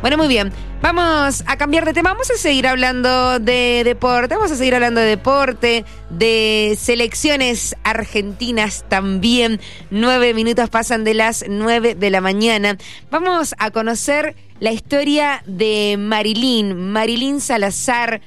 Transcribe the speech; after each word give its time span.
Bueno, 0.00 0.16
muy 0.16 0.28
bien. 0.28 0.52
Vamos 0.80 1.42
a 1.48 1.56
cambiar 1.56 1.84
de 1.84 1.92
tema. 1.92 2.10
Vamos 2.12 2.30
a 2.30 2.36
seguir 2.36 2.68
hablando 2.68 3.40
de 3.40 3.82
deporte. 3.84 4.36
Vamos 4.36 4.52
a 4.52 4.54
seguir 4.54 4.76
hablando 4.76 5.00
de 5.00 5.08
deporte, 5.08 5.84
de 6.08 6.78
selecciones 6.80 7.74
argentinas 7.82 8.84
también. 8.88 9.60
Nueve 9.90 10.34
minutos 10.34 10.70
pasan 10.70 11.02
de 11.02 11.14
las 11.14 11.44
nueve 11.48 11.96
de 11.96 12.10
la 12.10 12.20
mañana. 12.20 12.78
Vamos 13.10 13.56
a 13.58 13.72
conocer 13.72 14.36
la 14.60 14.70
historia 14.70 15.42
de 15.46 15.96
Marilyn, 15.98 16.92
Marilyn 16.92 17.40
Salazar 17.40 18.20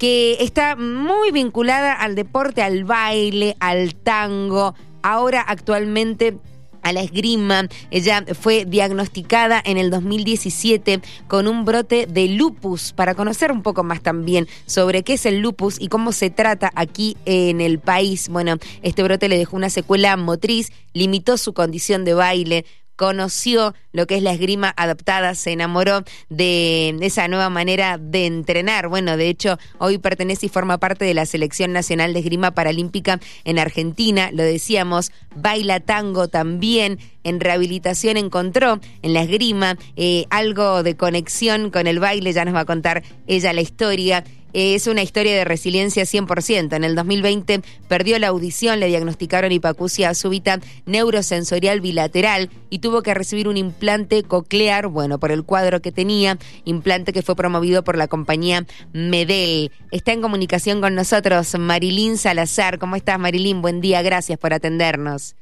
que 0.00 0.38
está 0.40 0.74
muy 0.74 1.30
vinculada 1.30 1.92
al 1.92 2.16
deporte, 2.16 2.62
al 2.62 2.82
baile, 2.82 3.56
al 3.60 3.94
tango. 3.94 4.74
Ahora 5.04 5.40
actualmente 5.40 6.36
a 6.82 6.92
la 6.92 7.00
esgrima. 7.00 7.68
Ella 7.90 8.24
fue 8.38 8.64
diagnosticada 8.64 9.62
en 9.64 9.78
el 9.78 9.90
2017 9.90 11.00
con 11.28 11.48
un 11.48 11.64
brote 11.64 12.06
de 12.06 12.28
lupus 12.28 12.92
para 12.92 13.14
conocer 13.14 13.52
un 13.52 13.62
poco 13.62 13.84
más 13.84 14.02
también 14.02 14.48
sobre 14.66 15.02
qué 15.02 15.14
es 15.14 15.26
el 15.26 15.40
lupus 15.40 15.80
y 15.80 15.88
cómo 15.88 16.12
se 16.12 16.30
trata 16.30 16.70
aquí 16.74 17.16
en 17.24 17.60
el 17.60 17.78
país. 17.78 18.28
Bueno, 18.28 18.56
este 18.82 19.02
brote 19.02 19.28
le 19.28 19.38
dejó 19.38 19.56
una 19.56 19.70
secuela 19.70 20.16
motriz, 20.16 20.72
limitó 20.92 21.36
su 21.38 21.52
condición 21.52 22.04
de 22.04 22.14
baile, 22.14 22.64
conoció 23.02 23.74
lo 23.90 24.06
que 24.06 24.14
es 24.14 24.22
la 24.22 24.30
esgrima 24.30 24.72
adaptada, 24.76 25.34
se 25.34 25.50
enamoró 25.50 26.04
de 26.28 26.96
esa 27.00 27.26
nueva 27.26 27.50
manera 27.50 27.98
de 27.98 28.26
entrenar. 28.26 28.86
Bueno, 28.86 29.16
de 29.16 29.28
hecho, 29.28 29.58
hoy 29.78 29.98
pertenece 29.98 30.46
y 30.46 30.48
forma 30.48 30.78
parte 30.78 31.04
de 31.04 31.12
la 31.12 31.26
Selección 31.26 31.72
Nacional 31.72 32.12
de 32.12 32.20
Esgrima 32.20 32.52
Paralímpica 32.52 33.18
en 33.42 33.58
Argentina. 33.58 34.30
Lo 34.32 34.44
decíamos, 34.44 35.10
baila 35.34 35.80
tango 35.80 36.28
también. 36.28 37.00
En 37.24 37.40
rehabilitación 37.40 38.16
encontró 38.16 38.78
en 39.02 39.14
la 39.14 39.22
esgrima 39.22 39.76
eh, 39.96 40.26
algo 40.30 40.84
de 40.84 40.96
conexión 40.96 41.70
con 41.72 41.88
el 41.88 41.98
baile, 41.98 42.32
ya 42.32 42.44
nos 42.44 42.54
va 42.54 42.60
a 42.60 42.64
contar 42.66 43.02
ella 43.26 43.52
la 43.52 43.62
historia 43.62 44.22
es 44.52 44.86
una 44.86 45.02
historia 45.02 45.34
de 45.34 45.44
resiliencia 45.44 46.04
100%. 46.04 46.74
En 46.74 46.84
el 46.84 46.94
2020 46.94 47.60
perdió 47.88 48.18
la 48.18 48.28
audición, 48.28 48.80
le 48.80 48.86
diagnosticaron 48.86 49.52
hipacusia 49.52 50.14
súbita 50.14 50.58
neurosensorial 50.86 51.80
bilateral 51.80 52.50
y 52.70 52.78
tuvo 52.78 53.02
que 53.02 53.14
recibir 53.14 53.48
un 53.48 53.56
implante 53.56 54.22
coclear, 54.22 54.86
bueno, 54.86 55.18
por 55.18 55.32
el 55.32 55.44
cuadro 55.44 55.80
que 55.80 55.92
tenía, 55.92 56.38
implante 56.64 57.12
que 57.12 57.22
fue 57.22 57.36
promovido 57.36 57.84
por 57.84 57.96
la 57.96 58.08
compañía 58.08 58.64
Medel. 58.92 59.70
Está 59.90 60.12
en 60.12 60.22
comunicación 60.22 60.80
con 60.80 60.94
nosotros 60.94 61.58
Marilín 61.58 62.16
Salazar. 62.16 62.78
¿Cómo 62.78 62.96
estás, 62.96 63.18
Marilín? 63.18 63.62
Buen 63.62 63.80
día, 63.80 64.02
gracias 64.02 64.38
por 64.38 64.52
atendernos. 64.52 65.36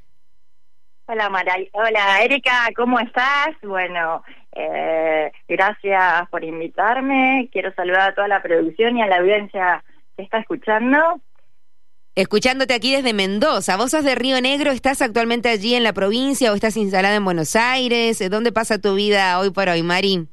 Hola, 1.12 1.28
Maray. 1.28 1.68
Hola, 1.72 2.22
Erika, 2.22 2.68
¿cómo 2.76 3.00
estás? 3.00 3.48
Bueno, 3.62 4.22
eh, 4.52 5.19
gracias 5.50 6.28
por 6.30 6.44
invitarme. 6.44 7.48
Quiero 7.52 7.74
saludar 7.74 8.10
a 8.10 8.14
toda 8.14 8.28
la 8.28 8.40
producción 8.40 8.96
y 8.96 9.02
a 9.02 9.06
la 9.06 9.18
audiencia 9.18 9.84
que 10.16 10.22
está 10.22 10.38
escuchando. 10.38 11.20
Escuchándote 12.14 12.74
aquí 12.74 12.94
desde 12.94 13.12
Mendoza. 13.12 13.76
¿Vos 13.76 13.90
sos 13.90 14.04
de 14.04 14.14
Río 14.14 14.40
Negro? 14.40 14.70
¿Estás 14.70 15.02
actualmente 15.02 15.48
allí 15.48 15.74
en 15.74 15.82
la 15.82 15.92
provincia 15.92 16.52
o 16.52 16.54
estás 16.54 16.76
instalada 16.76 17.16
en 17.16 17.24
Buenos 17.24 17.56
Aires? 17.56 18.22
¿Dónde 18.30 18.52
pasa 18.52 18.78
tu 18.78 18.94
vida 18.94 19.38
hoy 19.38 19.50
por 19.50 19.68
hoy, 19.68 19.82
Mari? 19.82 20.28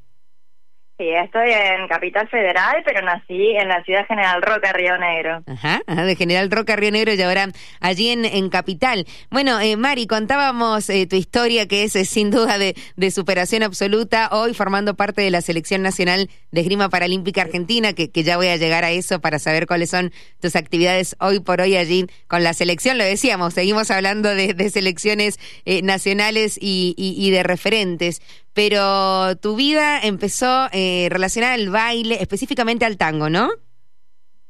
Sí, 0.98 1.10
estoy 1.10 1.52
en 1.52 1.86
Capital 1.86 2.28
Federal, 2.28 2.82
pero 2.84 3.02
nací 3.02 3.54
en 3.56 3.68
la 3.68 3.84
ciudad 3.84 4.04
General 4.08 4.42
Roca, 4.42 4.72
Río 4.72 4.98
Negro. 4.98 5.44
Ajá, 5.46 5.80
de 5.86 6.16
General 6.16 6.50
Roca, 6.50 6.74
Río 6.74 6.90
Negro 6.90 7.14
y 7.14 7.22
ahora 7.22 7.50
allí 7.78 8.08
en, 8.08 8.24
en 8.24 8.50
Capital. 8.50 9.06
Bueno, 9.30 9.60
eh, 9.60 9.76
Mari, 9.76 10.08
contábamos 10.08 10.90
eh, 10.90 11.06
tu 11.06 11.14
historia 11.14 11.68
que 11.68 11.84
es 11.84 11.94
eh, 11.94 12.04
sin 12.04 12.32
duda 12.32 12.58
de, 12.58 12.74
de, 12.96 13.10
superación 13.12 13.62
absoluta, 13.62 14.28
hoy 14.32 14.54
formando 14.54 14.96
parte 14.96 15.22
de 15.22 15.30
la 15.30 15.40
Selección 15.40 15.82
Nacional 15.82 16.30
de 16.50 16.62
Esgrima 16.62 16.88
Paralímpica 16.88 17.42
Argentina, 17.42 17.92
que, 17.92 18.10
que 18.10 18.24
ya 18.24 18.36
voy 18.36 18.48
a 18.48 18.56
llegar 18.56 18.82
a 18.82 18.90
eso 18.90 19.20
para 19.20 19.38
saber 19.38 19.68
cuáles 19.68 19.90
son 19.90 20.10
tus 20.40 20.56
actividades 20.56 21.14
hoy 21.20 21.38
por 21.38 21.60
hoy 21.60 21.76
allí 21.76 22.06
con 22.26 22.42
la 22.42 22.54
selección. 22.54 22.98
Lo 22.98 23.04
decíamos, 23.04 23.54
seguimos 23.54 23.92
hablando 23.92 24.34
de, 24.34 24.52
de 24.52 24.68
selecciones 24.68 25.38
nacionales 25.84 26.58
y, 26.60 26.94
y, 26.96 27.14
y 27.24 27.30
de 27.30 27.44
referentes 27.44 28.20
pero 28.58 29.36
tu 29.36 29.54
vida 29.54 30.00
empezó 30.02 30.66
eh, 30.72 31.06
relacionada 31.12 31.54
al 31.54 31.70
baile, 31.70 32.16
específicamente 32.20 32.84
al 32.84 32.98
tango, 32.98 33.30
¿no? 33.30 33.50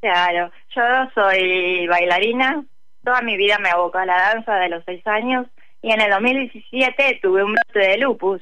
Claro, 0.00 0.50
yo 0.74 0.82
soy 1.14 1.86
bailarina, 1.86 2.64
toda 3.04 3.20
mi 3.20 3.36
vida 3.36 3.58
me 3.58 3.68
abocó 3.68 3.98
a 3.98 4.06
la 4.06 4.32
danza 4.32 4.54
de 4.54 4.70
los 4.70 4.82
seis 4.86 5.06
años 5.06 5.46
y 5.82 5.92
en 5.92 6.00
el 6.00 6.10
2017 6.10 7.18
tuve 7.20 7.44
un 7.44 7.52
brote 7.52 7.86
de 7.86 7.98
lupus, 7.98 8.40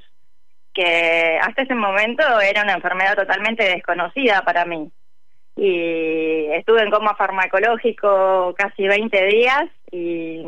que 0.72 1.36
hasta 1.42 1.62
ese 1.62 1.74
momento 1.74 2.22
era 2.40 2.62
una 2.62 2.74
enfermedad 2.74 3.16
totalmente 3.16 3.64
desconocida 3.64 4.42
para 4.42 4.66
mí. 4.66 4.92
Y 5.56 6.46
estuve 6.52 6.82
en 6.82 6.92
coma 6.92 7.16
farmacológico 7.16 8.54
casi 8.56 8.86
20 8.86 9.26
días 9.26 9.64
y 9.90 10.44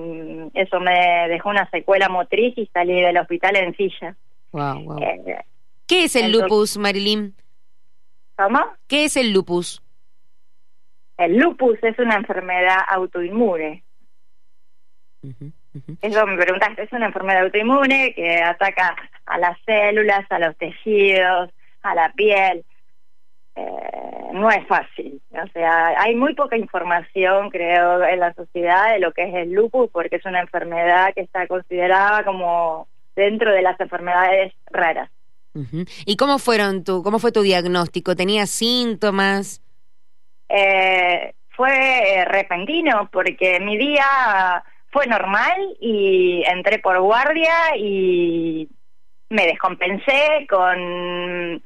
eso 0.54 0.78
me 0.78 1.26
dejó 1.28 1.48
una 1.48 1.68
secuela 1.70 2.08
motriz 2.08 2.56
y 2.56 2.66
salí 2.66 3.00
del 3.00 3.18
hospital 3.18 3.56
en 3.56 3.76
silla. 3.76 4.14
Eh, 4.52 5.44
¿Qué 5.86 6.04
es 6.04 6.16
el 6.16 6.32
lupus, 6.32 6.76
Marilyn? 6.76 7.34
¿Cómo? 8.36 8.60
¿Qué 8.86 9.04
es 9.04 9.16
el 9.16 9.32
lupus? 9.32 9.82
El 11.16 11.36
lupus 11.36 11.78
es 11.82 11.98
una 11.98 12.16
enfermedad 12.16 12.78
autoinmune. 12.88 13.82
Eso 16.00 16.26
me 16.26 16.36
preguntaste, 16.36 16.82
es 16.84 16.92
una 16.92 17.06
enfermedad 17.06 17.42
autoinmune 17.42 18.14
que 18.14 18.40
ataca 18.40 18.96
a 19.26 19.38
las 19.38 19.58
células, 19.66 20.24
a 20.30 20.38
los 20.38 20.56
tejidos, 20.56 21.50
a 21.82 21.94
la 21.94 22.12
piel. 22.12 22.64
Eh, 23.56 24.30
no 24.32 24.50
es 24.50 24.64
fácil. 24.68 25.20
O 25.30 25.46
sea, 25.48 26.00
hay 26.00 26.14
muy 26.14 26.34
poca 26.34 26.56
información, 26.56 27.50
creo, 27.50 28.04
en 28.04 28.20
la 28.20 28.32
sociedad 28.34 28.92
de 28.92 29.00
lo 29.00 29.12
que 29.12 29.24
es 29.24 29.34
el 29.34 29.52
lupus, 29.52 29.90
porque 29.90 30.16
es 30.16 30.24
una 30.24 30.40
enfermedad 30.40 31.12
que 31.14 31.22
está 31.22 31.46
considerada 31.48 32.24
como 32.24 32.86
dentro 33.18 33.52
de 33.52 33.62
las 33.62 33.78
enfermedades 33.80 34.54
raras. 34.70 35.10
¿Y 36.06 36.16
cómo 36.16 36.38
fueron 36.38 36.84
tu, 36.84 37.02
cómo 37.02 37.18
fue 37.18 37.32
tu 37.32 37.42
diagnóstico? 37.42 38.14
¿Tenías 38.14 38.48
síntomas? 38.48 39.60
Eh, 40.48 41.34
fue 41.50 42.20
eh, 42.20 42.24
repentino 42.24 43.08
porque 43.12 43.58
mi 43.58 43.76
día 43.76 44.62
fue 44.92 45.08
normal 45.08 45.76
y 45.80 46.44
entré 46.46 46.78
por 46.78 47.00
guardia 47.00 47.76
y 47.76 48.68
me 49.30 49.46
descompensé 49.46 50.46
con 50.48 51.60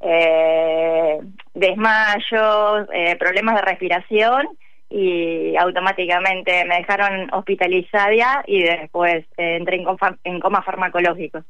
eh, 0.00 1.18
desmayos, 1.52 2.88
eh, 2.94 3.16
problemas 3.16 3.56
de 3.56 3.62
respiración 3.62 4.48
y 4.90 5.56
automáticamente 5.56 6.64
me 6.64 6.76
dejaron 6.76 7.32
hospitalizada 7.32 8.44
y 8.46 8.62
después 8.62 9.24
eh, 9.36 9.56
entré 9.56 9.76
en 9.76 9.84
coma, 9.84 10.18
en 10.24 10.40
coma 10.40 10.62
farmacológico. 10.62 11.42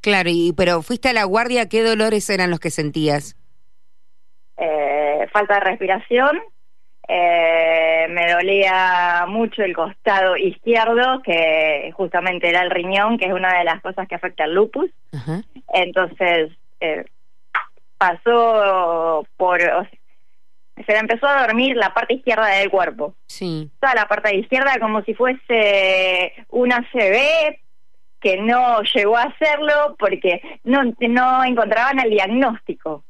Claro, 0.00 0.30
y 0.32 0.52
pero 0.56 0.82
fuiste 0.82 1.08
a 1.08 1.12
la 1.12 1.24
guardia, 1.24 1.68
¿qué 1.68 1.82
dolores 1.82 2.28
eran 2.28 2.50
los 2.50 2.60
que 2.60 2.70
sentías? 2.70 3.36
Eh, 4.56 5.26
falta 5.32 5.54
de 5.54 5.60
respiración, 5.60 6.40
eh, 7.08 8.06
me 8.10 8.32
dolía 8.32 9.24
mucho 9.28 9.62
el 9.62 9.74
costado 9.74 10.36
izquierdo, 10.36 11.20
que 11.22 11.90
justamente 11.94 12.48
era 12.48 12.62
el 12.62 12.70
riñón, 12.70 13.18
que 13.18 13.26
es 13.26 13.32
una 13.32 13.58
de 13.58 13.64
las 13.64 13.82
cosas 13.82 14.06
que 14.08 14.14
afecta 14.14 14.44
al 14.44 14.54
lupus. 14.54 14.90
Entonces, 15.72 16.52
eh, 16.80 17.04
pasó 17.98 19.26
por, 19.36 19.60
se 20.76 20.92
le 20.92 20.98
empezó 20.98 21.26
a 21.26 21.46
dormir 21.46 21.76
la 21.76 21.92
parte 21.94 22.14
izquierda 22.14 22.46
del 22.48 22.70
cuerpo. 22.70 23.14
Sí. 23.26 23.70
Toda 23.80 23.94
la 23.94 24.08
parte 24.08 24.34
izquierda 24.36 24.78
como 24.80 25.02
si 25.02 25.14
fuese 25.14 26.32
una 26.48 26.86
CB 26.92 27.58
que 28.22 28.36
no 28.40 28.80
llegó 28.94 29.16
a 29.16 29.24
hacerlo 29.24 29.96
porque 29.98 30.40
no, 30.62 30.80
no 31.00 31.44
encontraban 31.44 31.98
el 31.98 32.10
diagnóstico. 32.10 33.04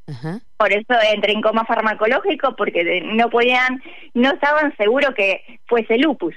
Por 0.57 0.73
eso 0.73 0.93
entré 1.13 1.33
en 1.33 1.41
coma 1.41 1.65
farmacológico 1.65 2.55
porque 2.55 3.01
no 3.05 3.29
podían, 3.29 3.81
no 4.15 4.33
estaban 4.33 4.75
seguros 4.75 5.13
que 5.15 5.59
fuese 5.67 5.97
lupus. 5.99 6.33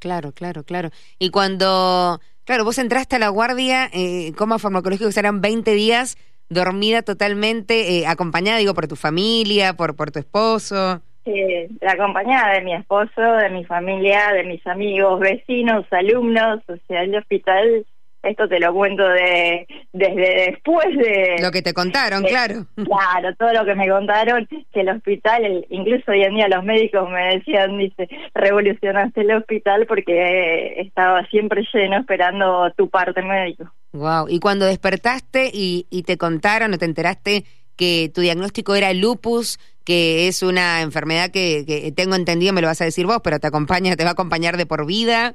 Claro, 0.00 0.32
claro, 0.32 0.64
claro. 0.64 0.90
Y 1.20 1.30
cuando, 1.30 2.20
claro, 2.44 2.64
vos 2.64 2.78
entraste 2.78 3.16
a 3.16 3.20
la 3.20 3.28
guardia, 3.28 3.88
eh, 3.92 4.32
coma 4.36 4.58
farmacológico, 4.58 5.08
eran 5.16 5.40
20 5.40 5.72
días, 5.74 6.18
dormida 6.48 7.02
totalmente, 7.02 7.98
eh, 7.98 8.06
acompañada, 8.06 8.58
digo, 8.58 8.74
por 8.74 8.86
tu 8.88 8.96
familia, 8.96 9.74
por, 9.74 9.96
por 9.96 10.10
tu 10.10 10.18
esposo. 10.18 11.02
Sí, 11.24 11.32
acompañada 11.86 12.54
de 12.54 12.60
mi 12.62 12.72
esposo, 12.72 13.20
de 13.20 13.50
mi 13.50 13.64
familia, 13.64 14.32
de 14.32 14.44
mis 14.44 14.64
amigos, 14.66 15.18
vecinos, 15.18 15.84
alumnos, 15.90 16.60
o 16.68 16.76
sea, 16.86 17.02
el 17.02 17.16
hospital, 17.16 17.84
esto 18.28 18.48
te 18.48 18.60
lo 18.60 18.72
cuento 18.72 19.06
de 19.08 19.66
desde 19.92 20.50
después 20.50 20.86
de... 20.96 21.36
Lo 21.40 21.50
que 21.50 21.62
te 21.62 21.72
contaron, 21.72 22.22
claro. 22.24 22.66
Claro, 22.74 23.34
todo 23.38 23.52
lo 23.52 23.64
que 23.64 23.74
me 23.74 23.88
contaron, 23.88 24.46
que 24.46 24.80
el 24.80 24.88
hospital, 24.90 25.66
incluso 25.70 26.10
hoy 26.10 26.22
en 26.22 26.34
día 26.34 26.48
los 26.48 26.64
médicos 26.64 27.08
me 27.10 27.36
decían, 27.36 27.78
dice, 27.78 28.08
revolucionaste 28.34 29.22
el 29.22 29.32
hospital 29.32 29.86
porque 29.86 30.80
estaba 30.80 31.24
siempre 31.26 31.66
lleno 31.72 31.98
esperando 31.98 32.70
tu 32.76 32.88
parte 32.90 33.22
médico. 33.22 33.72
Wow. 33.92 34.26
Y 34.28 34.40
cuando 34.40 34.66
despertaste 34.66 35.50
y, 35.52 35.86
y 35.90 36.02
te 36.02 36.18
contaron 36.18 36.74
o 36.74 36.78
te 36.78 36.84
enteraste 36.84 37.44
que 37.76 38.10
tu 38.14 38.22
diagnóstico 38.22 38.74
era 38.74 38.92
lupus, 38.92 39.58
que 39.84 40.28
es 40.28 40.42
una 40.42 40.80
enfermedad 40.80 41.30
que, 41.30 41.64
que 41.66 41.92
tengo 41.92 42.16
entendido, 42.16 42.52
me 42.52 42.60
lo 42.60 42.66
vas 42.66 42.80
a 42.80 42.86
decir 42.86 43.06
vos, 43.06 43.20
pero 43.22 43.38
te 43.38 43.46
acompaña, 43.46 43.94
te 43.96 44.02
va 44.02 44.10
a 44.10 44.12
acompañar 44.14 44.56
de 44.56 44.66
por 44.66 44.86
vida. 44.86 45.34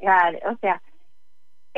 Claro, 0.00 0.38
o 0.50 0.56
sea, 0.60 0.82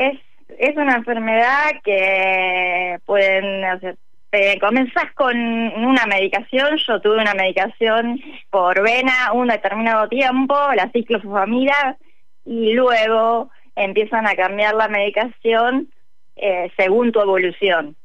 es, 0.00 0.18
es 0.58 0.76
una 0.76 0.96
enfermedad 0.96 1.72
que 1.84 2.98
pueden, 3.04 3.96
te 4.30 4.58
comenzás 4.58 5.12
con 5.14 5.36
una 5.36 6.06
medicación, 6.06 6.76
yo 6.76 7.00
tuve 7.00 7.18
una 7.18 7.34
medicación 7.34 8.20
por 8.50 8.82
vena 8.82 9.32
un 9.32 9.48
determinado 9.48 10.08
tiempo, 10.08 10.54
la 10.74 10.90
ciclofosfamida, 10.90 11.96
y 12.44 12.72
luego 12.72 13.50
empiezan 13.76 14.26
a 14.26 14.34
cambiar 14.34 14.74
la 14.74 14.88
medicación 14.88 15.88
eh, 16.36 16.70
según 16.76 17.12
tu 17.12 17.20
evolución. 17.20 17.96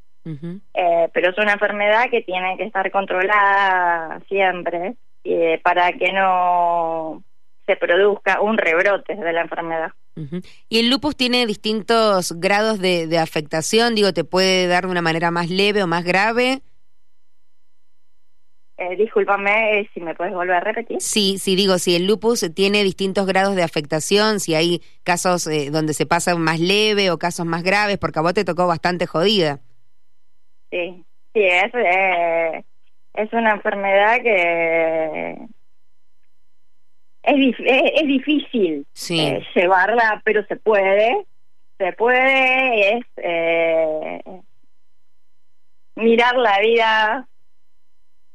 eh, 0.74 1.08
pero 1.14 1.30
es 1.30 1.38
una 1.38 1.54
enfermedad 1.54 2.10
que 2.10 2.22
tiene 2.24 2.58
que 2.58 2.64
estar 2.64 2.90
controlada 2.90 4.20
siempre 4.28 4.96
eh, 5.24 5.62
para 5.64 5.92
que 5.94 6.12
no 6.12 7.22
se 7.66 7.76
produzca 7.76 8.42
un 8.42 8.58
rebrote 8.58 9.16
de 9.16 9.34
la 9.34 9.42
enfermedad. 9.42 9.92
Y 10.70 10.80
el 10.80 10.90
lupus 10.90 11.18
tiene 11.18 11.46
distintos 11.46 12.40
grados 12.40 12.80
de, 12.80 13.08
de, 13.08 13.18
afectación, 13.18 13.96
digo, 13.96 14.14
¿te 14.14 14.24
puede 14.24 14.68
dar 14.68 14.86
de 14.86 14.92
una 14.92 15.02
manera 15.02 15.30
más 15.30 15.50
leve 15.50 15.84
o 15.84 15.88
más 15.88 16.06
grave? 16.06 16.62
Eh, 18.78 18.98
discúlpame 18.98 19.80
eh, 19.80 19.90
si 19.94 20.02
me 20.02 20.16
puedes 20.16 20.34
volver 20.34 20.58
a 20.58 20.60
repetir. 20.60 20.98
Sí, 21.00 21.38
sí, 21.38 21.56
digo, 21.56 21.78
si 21.78 21.96
el 21.96 22.08
lupus 22.08 22.46
tiene 22.54 22.84
distintos 22.84 23.26
grados 23.26 23.56
de 23.56 23.64
afectación, 23.64 24.42
si 24.42 24.54
hay 24.54 24.82
casos 25.04 25.48
eh, 25.48 25.70
donde 25.72 25.94
se 25.94 26.06
pasa 26.06 26.36
más 26.36 26.60
leve 26.60 27.10
o 27.10 27.18
casos 27.18 27.46
más 27.46 27.64
graves, 27.64 27.98
porque 27.98 28.20
a 28.20 28.22
vos 28.22 28.34
te 28.34 28.44
tocó 28.44 28.68
bastante 28.68 29.06
jodida. 29.06 29.62
Sí, 30.72 31.06
sí, 31.34 31.42
es, 31.42 31.74
eh, 31.74 32.66
es 33.14 33.32
una 33.32 33.52
enfermedad 33.52 34.22
que 34.22 35.38
es, 37.26 37.56
es, 37.60 38.08
difícil 38.08 38.86
sí. 38.94 39.20
eh, 39.20 39.46
llevarla, 39.56 40.22
pero 40.24 40.46
se 40.46 40.56
puede. 40.56 41.26
Se 41.78 41.92
puede, 41.94 42.98
es 42.98 43.06
eh, 43.18 44.22
mirar 45.96 46.38
la 46.38 46.60
vida 46.62 47.28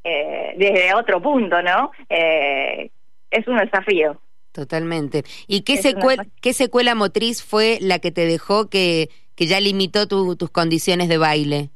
eh, 0.05 0.55
desde 0.59 0.95
otro 0.95 1.23
punto, 1.23 1.63
¿no? 1.63 1.91
Eh, 2.09 2.91
es 3.31 3.49
un 3.49 3.57
desafío. 3.57 4.21
Totalmente. 4.53 5.23
¿Y 5.47 5.63
qué, 5.63 5.79
secuela, 5.79 6.27
qué 6.43 6.53
secuela 6.53 6.95
motriz 6.95 7.43
fue 7.43 7.79
la 7.81 7.99
que 7.99 8.11
te 8.11 8.27
dejó 8.27 8.69
que, 8.69 9.09
que 9.37 9.47
ya 9.47 9.61
limitó 9.61 10.07
tu, 10.07 10.37
tus 10.37 10.51
condiciones 10.51 11.09
de 11.09 11.19
baile? 11.19 11.71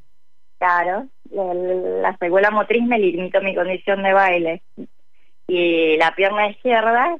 Claro, 0.59 1.09
la, 1.31 1.55
la 1.55 2.17
secuela 2.19 2.51
motriz 2.51 2.83
me 2.83 2.99
limitó 2.99 3.41
mi 3.41 3.55
condición 3.55 4.03
de 4.03 4.13
baile 4.13 4.63
y 5.47 5.97
la 5.97 6.15
pierna 6.15 6.49
izquierda 6.49 7.17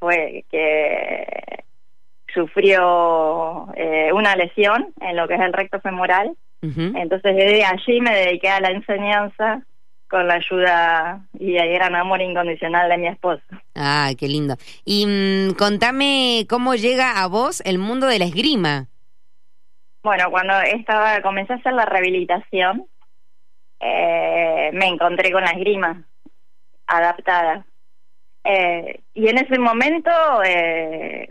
fue 0.00 0.44
que 0.50 1.64
sufrió 2.32 3.68
eh, 3.76 4.12
una 4.12 4.34
lesión 4.36 4.92
en 5.00 5.16
lo 5.16 5.28
que 5.28 5.34
es 5.34 5.40
el 5.40 5.52
recto 5.52 5.80
femoral. 5.80 6.36
Uh 6.62 6.66
-huh. 6.66 7.00
Entonces 7.00 7.36
desde 7.36 7.64
allí 7.64 8.00
me 8.00 8.14
dediqué 8.14 8.48
a 8.48 8.60
la 8.60 8.70
enseñanza 8.70 9.62
con 10.08 10.26
la 10.28 10.34
ayuda 10.34 11.20
y 11.38 11.56
el 11.56 11.72
gran 11.72 11.94
amor 11.94 12.20
incondicional 12.20 12.88
de 12.88 12.98
mi 12.98 13.08
esposo. 13.08 13.42
Ah, 13.74 14.10
qué 14.18 14.28
lindo. 14.28 14.56
Y 14.84 15.06
mmm, 15.06 15.54
contame 15.54 16.46
cómo 16.48 16.74
llega 16.74 17.22
a 17.22 17.26
vos 17.26 17.62
el 17.64 17.78
mundo 17.78 18.06
de 18.06 18.18
la 18.18 18.24
esgrima. 18.26 18.86
Bueno, 20.02 20.30
cuando 20.30 20.60
estaba 20.60 21.22
comencé 21.22 21.54
a 21.54 21.56
hacer 21.56 21.72
la 21.72 21.86
rehabilitación, 21.86 22.86
eh, 23.80 24.70
me 24.72 24.86
encontré 24.86 25.32
con 25.32 25.42
la 25.42 25.50
esgrima 25.50 26.04
adaptada. 26.86 27.64
Eh, 28.44 29.00
y 29.14 29.28
en 29.28 29.38
ese 29.38 29.58
momento 29.58 30.10
eh, 30.44 31.28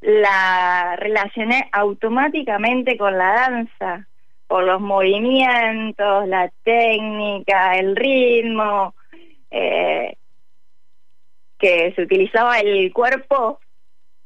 la 0.00 0.96
relacioné 0.96 1.68
automáticamente 1.72 2.96
con 2.96 3.18
la 3.18 3.32
danza, 3.34 4.06
por 4.46 4.64
los 4.64 4.80
movimientos, 4.80 6.28
la 6.28 6.50
técnica, 6.62 7.76
el 7.76 7.96
ritmo, 7.96 8.94
eh, 9.50 10.16
que 11.58 11.92
se 11.96 12.02
utilizaba 12.02 12.58
el 12.60 12.92
cuerpo 12.92 13.58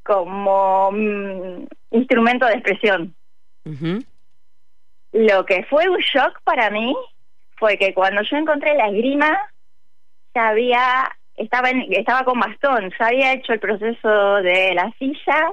como 0.02 0.90
mm, 0.92 1.66
instrumento 1.92 2.46
de 2.46 2.54
expresión. 2.54 3.14
Uh 3.64 3.70
-huh. 3.70 4.06
Lo 5.12 5.46
que 5.46 5.64
fue 5.64 5.88
un 5.88 5.98
shock 5.98 6.40
para 6.44 6.70
mí 6.70 6.94
fue 7.56 7.78
que 7.78 7.94
cuando 7.94 8.22
yo 8.22 8.36
encontré 8.36 8.74
la 8.74 8.88
esgrima, 8.88 9.38
había 10.34 11.10
estaba 11.38 11.70
en, 11.70 11.86
estaba 11.92 12.24
con 12.24 12.38
bastón, 12.40 12.92
ya 12.98 13.06
había 13.06 13.32
hecho 13.32 13.52
el 13.52 13.60
proceso 13.60 14.34
de 14.42 14.74
la 14.74 14.92
silla 14.98 15.52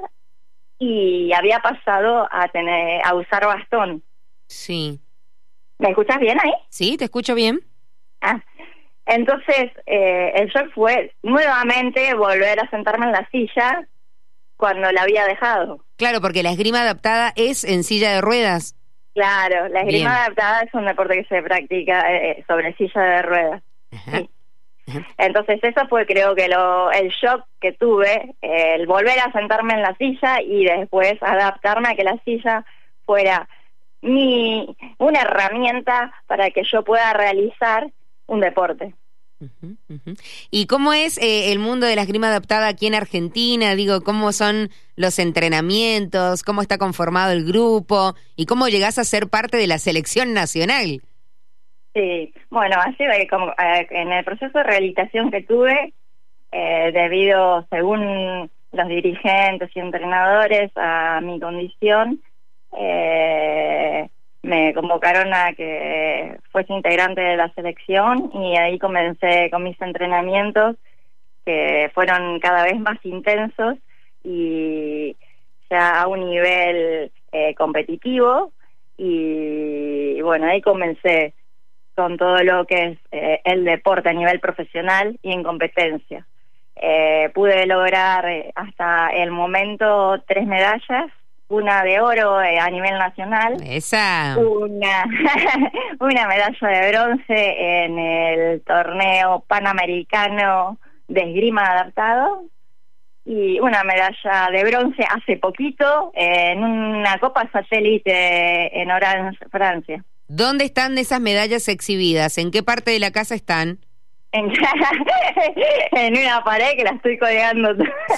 y 0.79 1.31
había 1.33 1.59
pasado 1.59 2.27
a 2.31 2.47
tener 2.49 3.01
a 3.05 3.13
usar 3.15 3.45
bastón. 3.45 4.03
Sí. 4.47 4.99
¿Me 5.77 5.89
escuchas 5.89 6.19
bien 6.19 6.37
ahí? 6.43 6.53
Sí, 6.69 6.97
te 6.97 7.05
escucho 7.05 7.35
bien. 7.35 7.59
Ah, 8.21 8.41
entonces 9.05 9.71
eh, 9.85 10.33
el 10.35 10.47
shock 10.49 10.73
fue 10.73 11.13
nuevamente 11.21 12.13
volver 12.15 12.59
a 12.59 12.69
sentarme 12.69 13.05
en 13.05 13.11
la 13.11 13.29
silla 13.29 13.87
cuando 14.57 14.91
la 14.91 15.03
había 15.03 15.25
dejado. 15.25 15.85
Claro, 15.97 16.21
porque 16.21 16.43
la 16.43 16.51
esgrima 16.51 16.81
adaptada 16.81 17.33
es 17.35 17.63
en 17.63 17.83
silla 17.83 18.11
de 18.11 18.21
ruedas. 18.21 18.75
Claro, 19.13 19.67
la 19.69 19.81
esgrima 19.81 20.09
bien. 20.09 20.21
adaptada 20.21 20.61
es 20.61 20.73
un 20.73 20.85
deporte 20.85 21.15
que 21.15 21.25
se 21.25 21.41
practica 21.41 22.11
eh, 22.13 22.43
sobre 22.47 22.75
silla 22.75 23.01
de 23.01 23.21
ruedas. 23.21 23.63
Ajá. 23.91 24.17
Sí. 24.17 24.29
Entonces 25.17 25.59
eso 25.63 25.87
fue 25.87 26.05
creo 26.05 26.35
que 26.35 26.47
lo 26.47 26.91
el 26.91 27.09
shock 27.09 27.45
que 27.59 27.73
tuve, 27.73 28.35
el 28.41 28.85
volver 28.85 29.19
a 29.19 29.31
sentarme 29.31 29.73
en 29.73 29.81
la 29.81 29.95
silla 29.95 30.41
y 30.41 30.65
después 30.65 31.21
adaptarme 31.21 31.89
a 31.89 31.95
que 31.95 32.03
la 32.03 32.17
silla 32.23 32.65
fuera 33.05 33.47
mi 34.01 34.75
una 34.99 35.21
herramienta 35.21 36.13
para 36.27 36.51
que 36.51 36.63
yo 36.71 36.83
pueda 36.83 37.13
realizar 37.13 37.91
un 38.27 38.39
deporte. 38.41 38.93
Uh 39.39 39.47
-huh, 39.47 39.77
uh 39.89 39.93
-huh. 40.05 40.19
¿Y 40.49 40.65
cómo 40.65 40.93
es 40.93 41.17
eh, 41.17 41.51
el 41.51 41.59
mundo 41.59 41.85
de 41.85 41.95
la 41.95 42.03
esgrima 42.03 42.27
adaptada 42.27 42.67
aquí 42.67 42.87
en 42.87 42.95
Argentina? 42.95 43.75
Digo, 43.75 44.01
¿cómo 44.01 44.31
son 44.31 44.69
los 44.95 45.19
entrenamientos? 45.19 46.43
¿Cómo 46.43 46.61
está 46.61 46.77
conformado 46.77 47.33
el 47.33 47.43
grupo? 47.43 48.15
¿Y 48.37 48.45
cómo 48.45 48.69
llegás 48.69 48.97
a 48.97 49.03
ser 49.03 49.27
parte 49.27 49.57
de 49.57 49.67
la 49.67 49.77
selección 49.77 50.33
nacional? 50.33 51.01
Sí, 51.95 52.33
bueno, 52.49 52.75
así 52.77 53.05
como 53.29 53.51
eh, 53.51 53.87
en 53.89 54.11
el 54.11 54.25
proceso 54.25 54.57
de 54.57 54.65
rehabilitación 54.65 55.31
que 55.31 55.43
tuve, 55.43 55.93
eh, 56.51 56.91
debido, 56.93 57.65
según 57.69 58.51
los 58.73 58.87
dirigentes 58.89 59.69
y 59.73 59.79
entrenadores, 59.79 60.71
a 60.75 61.21
mi 61.21 61.39
condición, 61.39 62.21
eh, 62.77 64.09
me 64.43 64.73
convocaron 64.73 65.33
a 65.33 65.53
que 65.53 66.37
fuese 66.51 66.73
integrante 66.73 67.21
de 67.21 67.37
la 67.37 67.49
selección 67.53 68.29
y 68.33 68.57
ahí 68.57 68.77
comencé 68.77 69.49
con 69.49 69.63
mis 69.63 69.81
entrenamientos 69.81 70.75
que 71.45 71.89
fueron 71.93 72.41
cada 72.41 72.65
vez 72.65 72.77
más 72.77 72.97
intensos 73.05 73.77
y 74.21 75.15
ya 75.69 76.01
a 76.01 76.07
un 76.07 76.29
nivel 76.29 77.09
eh, 77.31 77.55
competitivo. 77.55 78.51
Y 78.97 80.19
bueno, 80.21 80.47
ahí 80.47 80.61
comencé 80.61 81.33
con 81.95 82.17
todo 82.17 82.37
lo 82.43 82.65
que 82.65 82.85
es 82.85 82.99
eh, 83.11 83.41
el 83.45 83.63
deporte 83.63 84.09
a 84.09 84.13
nivel 84.13 84.39
profesional 84.39 85.17
y 85.21 85.31
en 85.31 85.43
competencia. 85.43 86.25
Eh, 86.75 87.31
pude 87.33 87.65
lograr 87.65 88.25
eh, 88.29 88.51
hasta 88.53 89.09
el 89.09 89.31
momento 89.31 90.21
tres 90.27 90.45
medallas, 90.45 91.09
una 91.47 91.83
de 91.83 92.01
oro 92.01 92.37
a 92.37 92.69
nivel 92.69 92.97
nacional, 92.97 93.57
Esa. 93.65 94.35
una 94.37 95.05
una 95.99 96.27
medalla 96.27 96.67
de 96.67 96.91
bronce 96.91 97.83
en 97.83 97.99
el 97.99 98.61
torneo 98.61 99.43
panamericano 99.47 100.77
de 101.07 101.21
esgrima 101.21 101.61
adaptado 101.61 102.45
y 103.25 103.59
una 103.59 103.83
medalla 103.83 104.49
de 104.51 104.63
bronce 104.63 105.03
hace 105.03 105.37
poquito 105.37 106.11
en 106.15 106.63
una 106.63 107.17
copa 107.19 107.47
satélite 107.51 108.81
en 108.81 108.91
Orange, 108.91 109.37
Francia. 109.49 110.03
¿Dónde 110.27 110.65
están 110.65 110.97
esas 110.97 111.21
medallas 111.21 111.67
exhibidas? 111.67 112.37
¿En 112.37 112.51
qué 112.51 112.63
parte 112.63 112.91
de 112.91 112.99
la 112.99 113.11
casa 113.11 113.35
están? 113.35 113.79
En, 114.31 114.51
en 115.91 116.17
una 116.17 116.43
pared 116.43 116.75
que 116.75 116.83
la 116.83 116.91
estoy 116.91 117.17
colgando. 117.17 117.75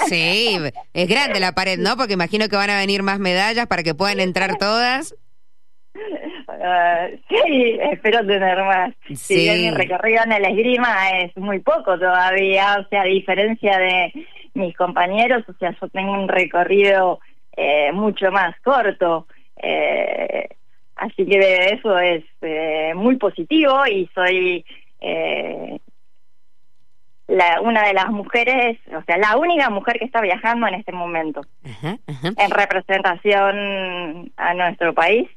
Sí, 0.08 0.58
es 0.94 1.08
grande 1.08 1.40
la 1.40 1.52
pared, 1.52 1.78
¿no? 1.78 1.98
Porque 1.98 2.14
imagino 2.14 2.48
que 2.50 2.56
van 2.56 2.70
a 2.70 2.78
venir 2.78 3.04
más 3.04 3.20
medallas 3.20 3.68
para 3.68 3.84
que 3.84 3.94
puedan 3.94 4.20
entrar 4.20 4.58
todas. 4.58 5.16
Uh, 6.48 7.18
sí, 7.30 7.78
espero 7.92 8.26
tener 8.26 8.58
más. 8.64 8.94
Sí. 9.08 9.16
Si 9.16 9.36
bien 9.36 9.62
mi 9.62 9.72
recorrido 9.72 10.24
en 10.24 10.32
el 10.32 10.46
esgrima 10.46 11.10
es 11.20 11.36
muy 11.38 11.60
poco 11.60 12.00
todavía, 12.00 12.78
o 12.80 12.88
sea, 12.90 13.02
a 13.02 13.06
diferencia 13.06 13.78
de 13.78 14.14
mis 14.54 14.76
compañeros, 14.76 15.44
o 15.48 15.54
sea, 15.60 15.76
yo 15.80 15.88
tengo 15.90 16.14
un 16.14 16.28
recorrido 16.28 17.20
eh, 17.56 17.92
mucho 17.92 18.32
más 18.32 18.56
corto. 18.62 19.28
Eh, 19.58 20.48
así 20.98 21.26
que 21.26 21.70
eso 21.74 21.98
es 21.98 22.24
eh, 22.42 22.94
muy 22.96 23.18
positivo 23.18 23.86
y 23.88 24.10
soy 24.14 24.66
eh, 25.00 25.80
la, 27.28 27.62
una 27.62 27.86
de 27.88 27.94
las 27.94 28.08
mujeres, 28.08 28.78
o 28.88 29.04
sea, 29.04 29.18
la 29.18 29.38
única 29.38 29.70
mujer 29.70 30.00
que 30.00 30.06
está 30.06 30.22
viajando 30.22 30.68
en 30.68 30.76
este 30.76 30.92
momento 30.92 31.42
en 31.82 32.52
representación 32.52 34.32
a 34.38 34.54
nuestro 34.54 34.94
país. 34.94 35.30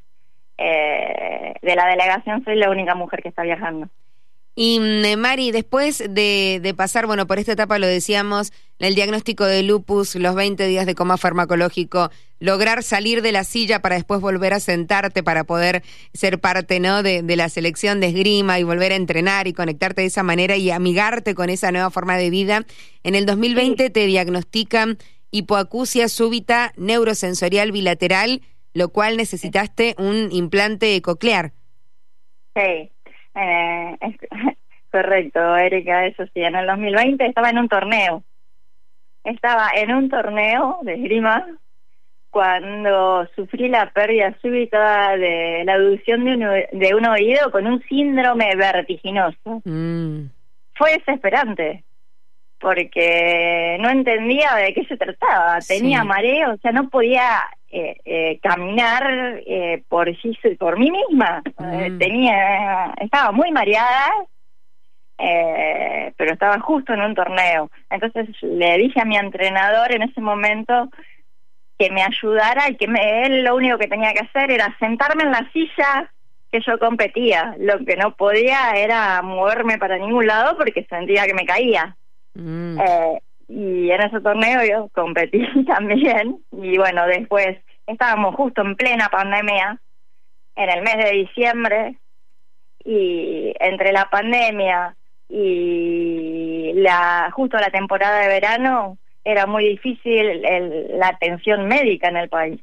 Eh, 0.63 1.55
de 1.63 1.75
la 1.75 1.87
delegación 1.87 2.45
soy 2.45 2.57
la 2.57 2.69
única 2.69 2.95
mujer 2.95 3.23
que 3.23 3.31
está 3.31 3.43
viajando. 3.43 3.89
Y 4.63 4.79
mm, 4.79 5.19
Mari, 5.19 5.53
después 5.53 6.05
de, 6.07 6.61
de, 6.63 6.75
pasar, 6.75 7.07
bueno, 7.07 7.27
por 7.27 7.39
esta 7.39 7.53
etapa 7.53 7.79
lo 7.79 7.87
decíamos, 7.87 8.53
el 8.79 8.95
diagnóstico 8.95 9.47
de 9.47 9.63
lupus, 9.63 10.17
los 10.17 10.35
20 10.35 10.67
días 10.67 10.85
de 10.85 10.95
coma 10.95 11.17
farmacológico, 11.17 12.11
lograr 12.41 12.83
salir 12.83 13.23
de 13.23 13.33
la 13.33 13.45
silla 13.45 13.81
para 13.81 13.95
después 13.95 14.21
volver 14.21 14.53
a 14.53 14.61
sentarte 14.61 15.23
para 15.23 15.45
poder 15.45 15.83
ser 16.13 16.41
parte, 16.41 16.79
¿no? 16.79 17.03
De, 17.03 17.23
de 17.23 17.37
la 17.37 17.49
selección 17.49 18.01
de 18.01 18.09
esgrima 18.09 18.59
y 18.59 18.63
volver 18.63 18.93
a 18.93 18.97
entrenar 18.97 19.49
y 19.49 19.55
conectarte 19.55 20.03
de 20.03 20.09
esa 20.09 20.23
manera 20.23 20.59
y 20.59 20.71
amigarte 20.71 21.35
con 21.35 21.49
esa 21.49 21.73
nueva 21.73 21.89
forma 21.89 22.19
de 22.19 22.29
vida. 22.29 22.67
En 23.03 23.15
el 23.15 23.25
2020 23.25 23.89
te 23.89 24.05
diagnostican 24.05 24.99
hipoacusia 25.31 26.07
súbita 26.11 26.75
neurosensorial 26.77 27.73
bilateral, 27.73 28.43
lo 28.75 28.91
cual 28.91 29.17
necesitaste 29.17 29.95
un 29.97 30.31
implante 30.33 31.01
coclear. 31.01 31.55
Sí. 32.55 32.91
Eh, 33.35 33.97
correcto, 34.93 35.57
Erika, 35.57 36.07
eso 36.07 36.25
sí. 36.35 36.43
En 36.43 36.57
el 36.57 36.67
2020 36.67 37.27
estaba 37.27 37.51
en 37.51 37.59
un 37.59 37.69
torneo. 37.69 38.23
Estaba 39.25 39.71
en 39.75 39.95
un 39.95 40.09
torneo 40.09 40.79
de 40.83 40.95
esgrima 40.95 41.47
cuando 42.31 43.27
sufrí 43.35 43.69
la 43.69 43.91
pérdida 43.91 44.37
súbita 44.41 45.17
de 45.17 45.63
la 45.65 45.75
audición 45.75 46.25
de 46.25 46.33
un, 46.33 46.81
de 46.81 46.95
un 46.95 47.07
oído 47.07 47.51
con 47.51 47.67
un 47.67 47.83
síndrome 47.83 48.55
vertiginoso. 48.57 49.63
Mm. 49.65 50.27
Fue 50.75 50.93
desesperante 50.93 51.85
porque 52.61 53.79
no 53.81 53.91
entendía 53.91 54.55
de 54.55 54.75
qué 54.75 54.85
se 54.85 54.97
trataba. 54.97 55.59
Tenía 55.67 56.05
mareo, 56.05 56.55
o 56.55 56.57
sea, 56.59 56.73
no 56.73 56.89
podía 56.89 57.41
caminar 58.43 59.41
eh, 59.47 59.83
por 59.89 60.09
sí 60.21 60.37
por 60.59 60.79
mí 60.79 60.91
misma. 60.91 61.43
Mm. 61.59 61.99
tenía 61.99 62.95
estaba 63.01 63.33
muy 63.33 63.51
mareada 63.53 64.11
pero 66.17 66.33
estaba 66.33 66.59
justo 66.61 66.95
en 66.95 67.03
un 67.03 67.15
torneo. 67.15 67.71
Entonces 67.91 68.29
le 68.43 68.79
dije 68.79 69.01
a 69.01 69.05
mi 69.05 69.17
entrenador 69.17 69.93
en 69.93 70.03
ese 70.03 70.21
momento 70.21 70.89
que 71.79 71.91
me 71.91 72.03
ayudara 72.03 72.69
y 72.69 72.77
que 72.77 72.89
me, 72.89 73.27
él 73.27 73.45
lo 73.45 73.57
único 73.57 73.79
que 73.79 73.89
tenía 73.89 74.13
que 74.13 74.21
hacer 74.21 74.51
era 74.51 74.75
sentarme 74.79 75.25
en 75.25 75.31
la 75.31 75.51
silla 75.53 76.11
que 76.53 76.61
yo 76.67 76.79
competía. 76.79 77.55
Lo 77.59 77.85
que 77.85 77.97
no 77.97 78.15
podía 78.17 78.73
era 78.73 79.23
moverme 79.23 79.79
para 79.79 79.99
ningún 79.99 80.27
lado 80.27 80.57
porque 80.57 80.85
sentía 80.85 81.27
que 81.27 81.35
me 81.35 81.47
caía. 81.47 81.97
Mm 82.35 82.79
y 83.51 83.91
en 83.91 84.01
ese 84.01 84.21
torneo 84.21 84.61
yo 84.65 84.89
competí 84.93 85.45
también 85.67 86.39
y 86.53 86.79
bueno, 86.79 87.07
después 87.07 87.59
estábamos 87.87 88.37
justo 88.37 88.63
en 88.63 88.77
plena 88.77 89.09
pandemia, 89.09 89.81
en 90.55 90.71
el 90.71 90.83
mes 90.83 90.97
de 90.97 91.11
diciembre, 91.11 91.97
y 92.85 93.53
entre 93.59 93.93
la 93.93 94.09
pandemia 94.09 94.97
y 95.29 96.73
la 96.77 97.31
justo 97.33 97.59
la 97.59 97.71
temporada 97.71 98.21
de 98.21 98.29
verano 98.29 98.99
era 99.25 99.47
muy 99.47 99.69
difícil 99.69 100.43
la 100.99 101.09
atención 101.09 101.67
médica 101.67 102.09
en 102.09 102.17
el 102.17 102.29
país. 102.29 102.61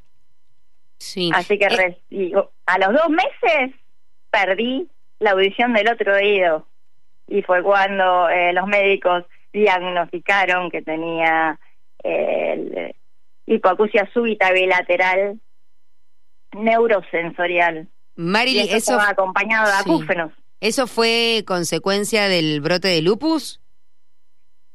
Sí. 0.98 1.30
Así 1.32 1.58
que 1.58 1.66
eh, 2.10 2.34
a 2.66 2.78
los 2.78 2.92
dos 2.92 3.10
meses 3.10 3.74
perdí 4.30 4.88
la 5.20 5.32
audición 5.32 5.72
del 5.74 5.88
otro 5.88 6.14
oído 6.14 6.66
y 7.28 7.42
fue 7.42 7.62
cuando 7.62 8.28
eh, 8.28 8.52
los 8.52 8.66
médicos 8.66 9.24
diagnosticaron 9.52 10.70
que 10.70 10.82
tenía 10.82 11.58
eh, 12.04 12.94
hipoacusia 13.46 14.08
súbita 14.12 14.52
bilateral 14.52 15.40
neurosensorial. 16.52 17.88
Marily, 18.16 18.60
eso, 18.60 18.76
eso 18.76 19.00
acompañado 19.00 19.66
de 19.66 19.78
acúfenos. 19.78 20.32
¿Eso 20.60 20.86
fue 20.86 21.44
consecuencia 21.46 22.28
del 22.28 22.60
brote 22.60 22.88
de 22.88 23.02
lupus? 23.02 23.60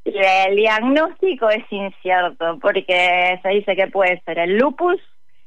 El 0.06 0.56
diagnóstico 0.56 1.50
es 1.50 1.64
incierto 1.70 2.60
porque 2.62 3.40
se 3.42 3.50
dice 3.50 3.76
que 3.76 3.88
puede 3.88 4.22
ser 4.26 4.40
el 4.40 4.58
lupus, 4.58 5.00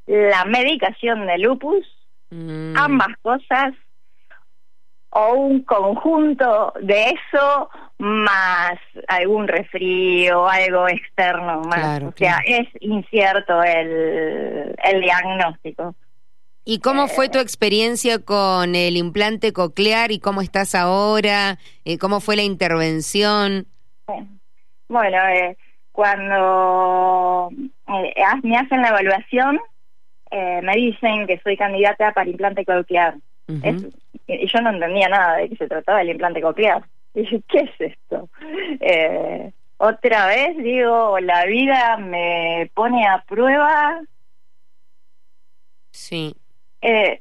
la 0.07 0.45
medicación 0.45 1.27
de 1.27 1.39
lupus, 1.39 1.87
mm. 2.31 2.75
ambas 2.77 3.17
cosas 3.23 3.75
o 5.17 5.33
un 5.33 5.63
conjunto 5.63 6.75
de 6.83 7.07
eso 7.07 7.71
más 7.99 8.75
algún 9.09 9.49
resfrío, 9.49 10.47
algo 10.47 10.89
externo 10.89 11.63
más. 11.63 12.03
o 12.03 12.13
sea, 12.15 12.41
es 12.45 12.69
incierto 12.81 13.63
el, 13.63 14.75
el 14.85 15.01
diagnóstico. 15.01 15.95
¿Y 16.67 16.81
cómo 16.81 17.09
fue 17.09 17.31
tu 17.31 17.39
experiencia 17.39 18.19
con 18.19 18.75
el 18.75 18.97
implante 18.97 19.55
coclear 19.55 20.11
y 20.11 20.19
cómo 20.19 20.43
estás 20.43 20.75
ahora? 20.75 21.59
Eh, 21.85 21.97
¿Cómo 21.97 22.21
fue 22.21 22.37
la 22.37 22.43
intervención? 22.43 23.67
Bueno, 24.89 25.19
eh, 25.29 25.57
cuando 25.93 27.51
eh, 27.89 28.15
me 28.43 28.57
hacen 28.59 28.83
la 28.83 28.89
evaluación, 28.89 29.59
me 30.31 30.75
dicen 30.75 31.27
que 31.27 31.41
soy 31.43 31.57
candidata 31.57 32.13
para 32.13 32.29
implante 32.29 32.67
coclear 32.67 33.15
y 33.49 34.47
yo 34.49 34.61
no 34.61 34.71
entendía 34.71 35.09
nada 35.09 35.37
de 35.37 35.49
qué 35.49 35.57
se 35.57 35.69
trataba 35.69 36.03
el 36.03 36.11
implante 36.11 36.41
coclear. 36.41 36.83
Y 37.15 37.21
dije, 37.21 37.43
¿qué 37.49 37.59
es 37.61 37.93
esto? 37.93 38.29
Eh, 38.81 39.53
otra 39.79 40.27
vez 40.27 40.57
digo, 40.59 41.19
la 41.21 41.45
vida 41.47 41.97
me 41.99 42.71
pone 42.75 43.07
a 43.07 43.23
prueba. 43.27 44.01
Sí. 45.93 46.35
Eh, 46.83 47.21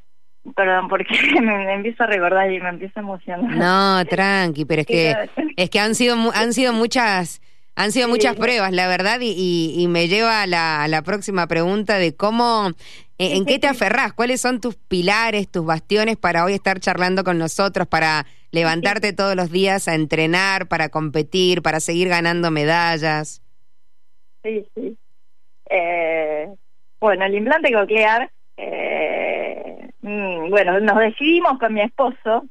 perdón, 0.56 0.88
porque 0.88 1.16
me, 1.42 1.74
empiezo 1.74 2.04
a 2.04 2.08
recordar 2.08 2.52
y 2.52 2.60
me 2.60 2.70
empiezo 2.70 3.00
a 3.00 3.04
emocionar. 3.04 3.56
No, 3.56 4.06
tranqui, 4.06 4.66
pero 4.66 4.82
es 4.82 4.88
que 4.88 5.16
es 5.58 5.70
que 5.70 5.80
han 5.80 5.96
sido 5.96 6.16
han 6.34 6.54
sido 6.54 6.74
muchas 6.74 7.42
han 7.76 7.92
sido 7.92 8.08
muchas 8.08 8.38
pruebas, 8.38 8.72
la 8.72 8.88
verdad, 8.88 9.20
y, 9.22 9.74
y, 9.78 9.88
me 9.90 10.08
lleva 10.08 10.44
a 10.44 10.48
la, 10.48 10.84
a 10.84 10.88
la, 10.88 11.02
próxima 11.02 11.46
pregunta 11.48 11.98
de 11.98 12.16
cómo, 12.16 12.72
¿en 13.18 13.46
qué 13.46 13.60
te 13.60 13.68
aferrás? 13.68 14.14
¿Cuáles 14.14 14.42
son 14.42 14.62
tus 14.62 14.76
pilares, 14.76 15.50
tus 15.50 15.66
bastiones 15.66 16.18
para 16.18 16.46
hoy 16.46 16.54
estar 16.54 16.80
charlando 16.80 17.24
con 17.24 17.38
nosotros, 17.38 17.88
para 17.88 18.26
levantarte 18.52 19.14
todos 19.14 19.36
los 19.36 19.52
días 19.52 19.88
a 19.88 19.96
entrenar, 19.96 20.68
para 20.68 20.90
competir, 20.90 21.62
para 21.62 21.80
seguir 21.80 22.10
ganando 22.10 22.52
medallas? 22.52 23.42
Sí, 24.44 24.68
sí. 24.76 24.98
Eh, 25.70 26.48
bueno, 27.00 27.26
el 27.26 27.36
implante 27.36 27.72
coclear, 27.72 28.32
eh, 28.58 29.90
mm, 30.02 30.50
bueno, 30.50 30.80
nos 30.80 30.98
decidimos 31.00 31.60
con 31.60 31.74
mi 31.74 31.82
esposo 31.82 32.46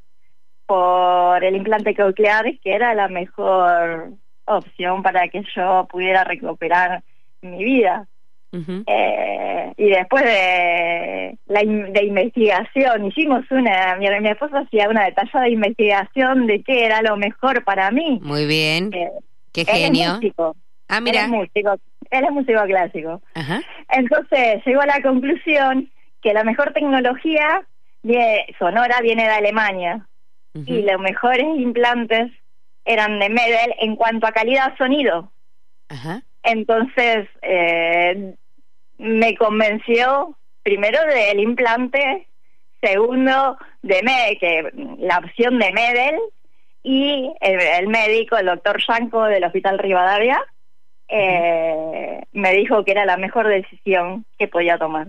por 0.67 1.45
el 1.45 1.57
implante 1.57 1.95
coclear, 1.95 2.59
que 2.61 2.75
era 2.75 2.95
la 2.95 3.09
mejor 3.09 4.15
opción 4.47 5.03
para 5.03 5.29
que 5.29 5.43
yo 5.55 5.87
pudiera 5.91 6.25
recuperar 6.25 7.03
mi 7.43 7.65
vida. 7.65 8.09
Eh, 8.87 9.73
y 9.77 9.89
después 9.91 10.25
de 10.25 11.39
la 11.47 11.61
de 11.61 12.05
investigación, 12.05 13.07
hicimos 13.07 13.45
una, 13.51 13.97
mi, 13.97 14.09
mi 14.21 14.29
esposo 14.29 14.57
hacía 14.59 14.89
una 14.89 15.05
detallada 15.05 15.49
investigación 15.49 16.47
de 16.47 16.63
qué 16.63 16.85
era 16.85 17.03
lo 17.03 17.17
mejor 17.17 17.65
para 17.65 17.91
mí. 17.91 18.21
Muy 18.23 18.47
bien. 18.47 18.93
Eh, 18.95 19.11
qué 19.53 19.65
genio. 19.65 20.05
Es 20.05 20.15
músico. 20.15 20.57
Ah, 20.89 21.01
mira. 21.01 21.21
Él 21.21 21.25
es 21.25 21.31
músico, 21.31 21.75
él 22.11 22.25
es 22.25 22.31
músico 22.31 22.63
clásico. 22.65 23.23
Ajá. 23.35 23.63
Entonces 23.91 24.63
llegó 24.65 24.83
a 24.83 24.87
la 24.87 25.03
conclusión 25.03 25.91
que 26.23 26.33
la 26.33 26.45
mejor 26.45 26.73
tecnología 26.73 27.67
de 28.03 28.45
sonora 28.59 29.01
viene 29.03 29.25
de 29.25 29.31
Alemania 29.31 30.07
y 30.55 30.83
los 30.83 31.01
mejores 31.01 31.47
implantes 31.57 32.31
eran 32.85 33.19
de 33.19 33.29
Medel 33.29 33.75
en 33.81 33.97
cuanto 33.97 34.27
a 34.27 34.33
calidad 34.33 34.77
sonido. 34.79 35.33
Entonces, 36.43 37.29
eh, 37.43 38.35
me 38.99 39.35
convenció 39.37 40.37
primero 40.63 40.99
del 41.07 41.41
implante, 41.41 42.27
segundo 42.81 43.57
de 43.83 44.03
Medel, 44.03 44.39
que 44.39 44.71
la 44.99 45.19
opción 45.19 45.59
de 45.59 45.73
Medel, 45.73 46.21
y 46.85 47.33
el, 47.41 47.89
médico, 47.89 48.37
el 48.37 48.47
doctor 48.47 48.79
Yanko 48.87 49.25
del 49.25 49.45
Hospital 49.45 49.79
Rivadavia, 49.79 50.39
eh, 51.09 52.23
me 52.33 52.53
dijo 52.53 52.85
que 52.85 52.93
era 52.93 53.07
la 53.07 53.17
mejor 53.17 53.49
decisión 53.49 54.27
que 54.39 54.49
podía 54.49 54.79
tomar. 54.79 55.09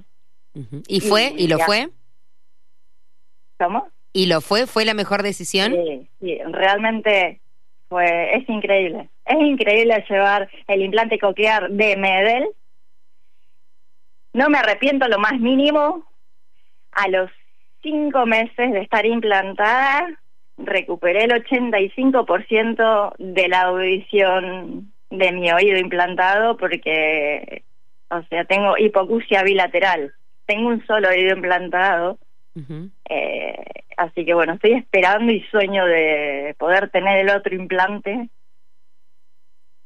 ¿Y 0.87 1.01
fue? 1.01 1.33
¿Y, 1.37 1.49
lo 1.49 1.59
fue? 1.59 1.89
¿Cómo? 3.59 3.89
¿Y 4.13 4.27
lo 4.27 4.39
fue? 4.39 4.67
¿Fue 4.67 4.85
la 4.85 4.93
mejor 4.93 5.21
decisión? 5.21 5.73
Sí, 5.73 6.07
sí, 6.21 6.39
realmente 6.49 7.41
fue, 7.89 8.37
es 8.37 8.47
increíble. 8.47 9.09
Es 9.25 9.41
increíble 9.41 10.05
llevar 10.09 10.49
el 10.67 10.81
implante 10.81 11.19
coclear 11.19 11.69
de 11.69 11.97
Medel. 11.97 12.47
No 14.35 14.49
me 14.49 14.57
arrepiento 14.57 15.07
lo 15.07 15.17
más 15.17 15.39
mínimo. 15.39 16.03
A 16.91 17.07
los 17.07 17.31
cinco 17.81 18.25
meses 18.25 18.73
de 18.73 18.81
estar 18.81 19.05
implantada, 19.05 20.09
recuperé 20.57 21.23
el 21.23 21.31
85% 21.31 23.13
de 23.17 23.47
la 23.47 23.61
audición 23.61 24.91
de 25.09 25.31
mi 25.31 25.49
oído 25.53 25.77
implantado 25.77 26.57
porque, 26.57 27.63
o 28.09 28.21
sea, 28.23 28.43
tengo 28.43 28.77
hipocusia 28.77 29.41
bilateral. 29.41 30.11
Tengo 30.45 30.67
un 30.67 30.85
solo 30.85 31.07
oído 31.07 31.33
implantado. 31.33 32.19
eh, 33.09 33.63
así 33.95 34.25
que 34.25 34.33
bueno, 34.33 34.55
estoy 34.55 34.73
esperando 34.73 35.31
y 35.31 35.43
sueño 35.43 35.85
de 35.85 36.55
poder 36.59 36.89
tener 36.89 37.19
el 37.19 37.29
otro 37.29 37.55
implante 37.55 38.29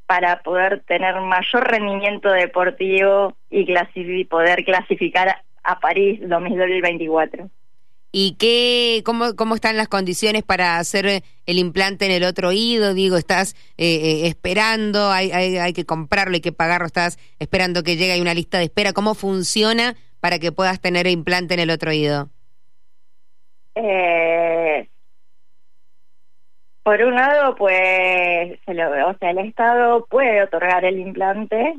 para 0.09 0.41
poder 0.41 0.81
tener 0.87 1.21
mayor 1.21 1.69
rendimiento 1.69 2.31
deportivo 2.31 3.35
y 3.51 4.25
poder 4.25 4.65
clasificar 4.65 5.43
a 5.61 5.79
París 5.79 6.19
2024. 6.27 7.47
¿Y 8.11 8.35
qué, 8.39 9.03
cómo, 9.05 9.35
cómo 9.35 9.53
están 9.53 9.77
las 9.77 9.87
condiciones 9.87 10.41
para 10.41 10.79
hacer 10.79 11.21
el 11.45 11.59
implante 11.59 12.07
en 12.07 12.11
el 12.11 12.23
otro 12.23 12.47
oído? 12.47 12.95
Digo, 12.95 13.17
¿estás 13.17 13.53
eh, 13.77 13.85
eh, 13.85 14.27
esperando? 14.27 15.11
Hay, 15.11 15.29
hay, 15.31 15.57
hay, 15.57 15.73
que 15.73 15.85
comprarlo, 15.85 16.33
hay 16.33 16.41
que 16.41 16.53
pagarlo? 16.53 16.87
¿Estás 16.87 17.19
esperando 17.37 17.83
que 17.83 17.95
llegue? 17.95 18.13
¿Hay 18.13 18.21
una 18.21 18.33
lista 18.33 18.57
de 18.57 18.63
espera? 18.63 18.93
¿Cómo 18.93 19.13
funciona 19.13 19.95
para 20.19 20.39
que 20.39 20.51
puedas 20.51 20.81
tener 20.81 21.05
el 21.05 21.13
implante 21.13 21.53
en 21.53 21.59
el 21.59 21.69
otro 21.69 21.91
oído? 21.91 22.31
Eh, 23.75 24.89
por 26.89 27.03
un 27.03 27.13
lado, 27.13 27.53
pues, 27.53 28.57
se 28.65 28.73
lo, 28.73 29.09
o 29.09 29.13
sea, 29.19 29.29
el 29.29 29.37
Estado 29.37 30.07
puede 30.09 30.41
otorgar 30.41 30.83
el 30.85 30.97
implante, 30.97 31.75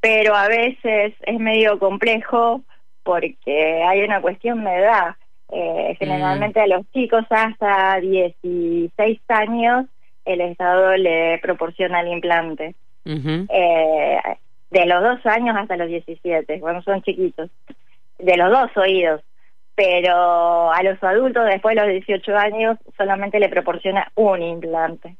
pero 0.00 0.34
a 0.34 0.48
veces 0.48 1.12
es 1.20 1.38
medio 1.38 1.78
complejo 1.78 2.62
porque 3.02 3.82
hay 3.82 4.00
una 4.00 4.22
cuestión 4.22 4.64
de 4.64 4.74
edad. 4.74 5.16
Eh, 5.52 5.94
generalmente 5.98 6.58
a 6.58 6.66
los 6.66 6.90
chicos 6.92 7.26
hasta 7.28 8.00
16 8.00 9.20
años 9.28 9.88
el 10.24 10.40
Estado 10.40 10.96
le 10.96 11.38
proporciona 11.42 12.00
el 12.00 12.08
implante. 12.08 12.74
eh, 13.04 14.20
de 14.70 14.86
los 14.86 15.02
dos 15.02 15.26
años 15.26 15.54
hasta 15.54 15.76
los 15.76 15.88
17, 15.88 16.60
cuando 16.60 16.80
son 16.80 17.02
chiquitos. 17.02 17.50
De 18.18 18.38
los 18.38 18.50
dos 18.50 18.74
oídos. 18.78 19.20
Pero 19.74 20.72
a 20.72 20.82
los 20.82 21.02
adultos 21.02 21.46
después 21.46 21.74
de 21.74 21.82
los 21.82 21.90
18 21.90 22.36
años 22.36 22.78
solamente 22.96 23.40
le 23.40 23.48
proporciona 23.48 24.10
un 24.14 24.42
implante. 24.42 25.16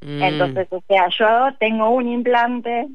Mm. 0.00 0.22
Entonces, 0.22 0.68
o 0.70 0.82
sea, 0.86 1.08
yo 1.18 1.56
tengo 1.58 1.90
un 1.90 2.08
implante 2.08 2.86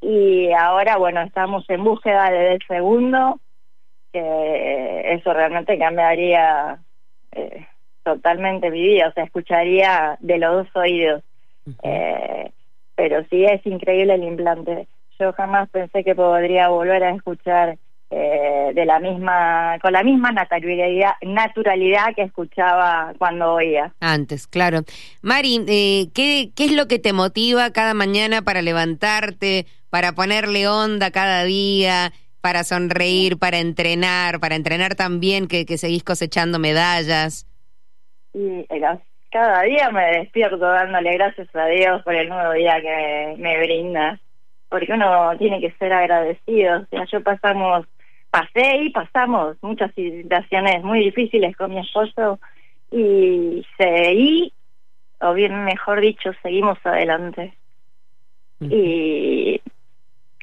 y 0.00 0.52
ahora, 0.52 0.96
bueno, 0.96 1.22
estamos 1.22 1.68
en 1.68 1.82
búsqueda 1.82 2.30
del 2.30 2.60
segundo, 2.68 3.40
que 4.12 5.14
eso 5.14 5.32
realmente 5.32 5.78
cambiaría 5.78 6.78
eh, 7.32 7.66
totalmente 8.04 8.70
mi 8.70 8.82
vida, 8.82 9.08
o 9.08 9.12
sea, 9.12 9.24
escucharía 9.24 10.16
de 10.20 10.38
los 10.38 10.66
dos 10.66 10.76
oídos. 10.76 11.22
eh, 11.82 12.52
pero 12.96 13.24
sí 13.30 13.44
es 13.44 13.64
increíble 13.66 14.14
el 14.14 14.24
implante. 14.24 14.86
Yo 15.18 15.32
jamás 15.32 15.68
pensé 15.70 16.04
que 16.04 16.14
podría 16.14 16.68
volver 16.68 17.02
a 17.02 17.10
escuchar 17.10 17.78
eh, 18.16 18.72
de 18.74 18.84
la 18.84 19.00
misma, 19.00 19.78
con 19.82 19.92
la 19.92 20.04
misma 20.04 20.30
naturalidad, 20.30 21.14
naturalidad 21.22 22.14
que 22.14 22.22
escuchaba 22.22 23.12
cuando 23.18 23.54
oía. 23.54 23.92
Antes, 23.98 24.46
claro. 24.46 24.82
Mari, 25.20 25.64
eh, 25.66 26.06
¿qué, 26.14 26.50
¿qué 26.54 26.66
es 26.66 26.72
lo 26.72 26.86
que 26.86 27.00
te 27.00 27.12
motiva 27.12 27.72
cada 27.72 27.92
mañana 27.92 28.42
para 28.42 28.62
levantarte, 28.62 29.66
para 29.90 30.12
ponerle 30.12 30.68
onda 30.68 31.10
cada 31.10 31.42
día, 31.42 32.12
para 32.40 32.62
sonreír, 32.62 33.36
para 33.36 33.58
entrenar, 33.58 34.38
para 34.38 34.54
entrenar 34.54 34.94
también 34.94 35.48
que, 35.48 35.66
que 35.66 35.76
seguís 35.76 36.04
cosechando 36.04 36.60
medallas? 36.60 37.48
Y 38.32 38.64
cada 39.30 39.62
día 39.62 39.90
me 39.90 40.18
despierto 40.18 40.58
dándole 40.58 41.14
gracias 41.14 41.48
a 41.56 41.66
Dios 41.66 42.02
por 42.04 42.14
el 42.14 42.28
nuevo 42.28 42.52
día 42.52 42.80
que 42.80 43.34
me 43.38 43.58
brinda, 43.58 44.20
porque 44.68 44.92
uno 44.92 45.36
tiene 45.38 45.60
que 45.60 45.72
ser 45.72 45.92
agradecido. 45.92 46.82
O 46.82 46.86
sea, 46.86 47.04
yo 47.10 47.20
pasamos, 47.22 47.86
pasé 48.34 48.78
y 48.78 48.90
pasamos 48.90 49.56
muchas 49.62 49.94
situaciones 49.94 50.82
muy 50.82 51.04
difíciles 51.04 51.56
con 51.56 51.70
mi 51.70 51.78
esposo 51.78 52.40
y 52.90 53.64
seguí, 53.78 54.52
o 55.20 55.34
bien 55.34 55.64
mejor 55.64 56.00
dicho, 56.00 56.32
seguimos 56.42 56.76
adelante. 56.82 57.54
Y 58.58 59.60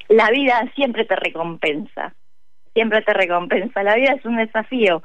la 0.07 0.29
vida 0.29 0.71
siempre 0.73 1.03
te 1.03 1.17
recompensa, 1.17 2.13
siempre 2.73 3.01
te 3.01 3.13
recompensa. 3.13 3.83
La 3.83 3.95
vida 3.95 4.13
es 4.13 4.23
un 4.23 4.37
desafío 4.37 5.03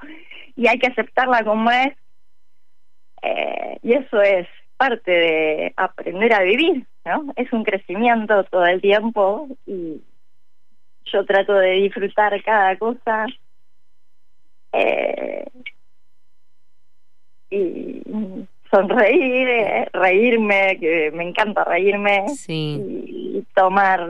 y 0.55 0.69
hay 0.69 0.79
que 0.79 0.87
aceptarla 0.87 1.43
como 1.43 1.69
es. 1.73 1.93
Eh, 3.23 3.79
y 3.83 3.95
eso 3.95 4.23
es 4.23 4.47
parte 4.77 5.11
de 5.11 5.75
aprender 5.77 6.35
a 6.35 6.43
vivir, 6.43 6.87
¿no? 7.05 7.33
Es 7.35 7.53
un 7.53 7.65
crecimiento 7.65 8.45
todo 8.45 8.65
el 8.65 8.81
tiempo 8.81 9.49
y 9.67 10.03
yo 11.13 11.25
trato 11.25 11.55
de 11.55 11.71
disfrutar 11.73 12.43
cada 12.43 12.77
cosa 12.77 13.27
eh, 14.73 15.45
y 17.51 18.03
sonreír, 18.71 19.49
eh, 19.49 19.89
reírme, 19.93 20.79
que 20.81 21.11
me 21.13 21.29
encanta 21.29 21.65
reírme 21.65 22.29
sí. 22.29 22.83
y 23.07 23.47
tomar 23.55 24.09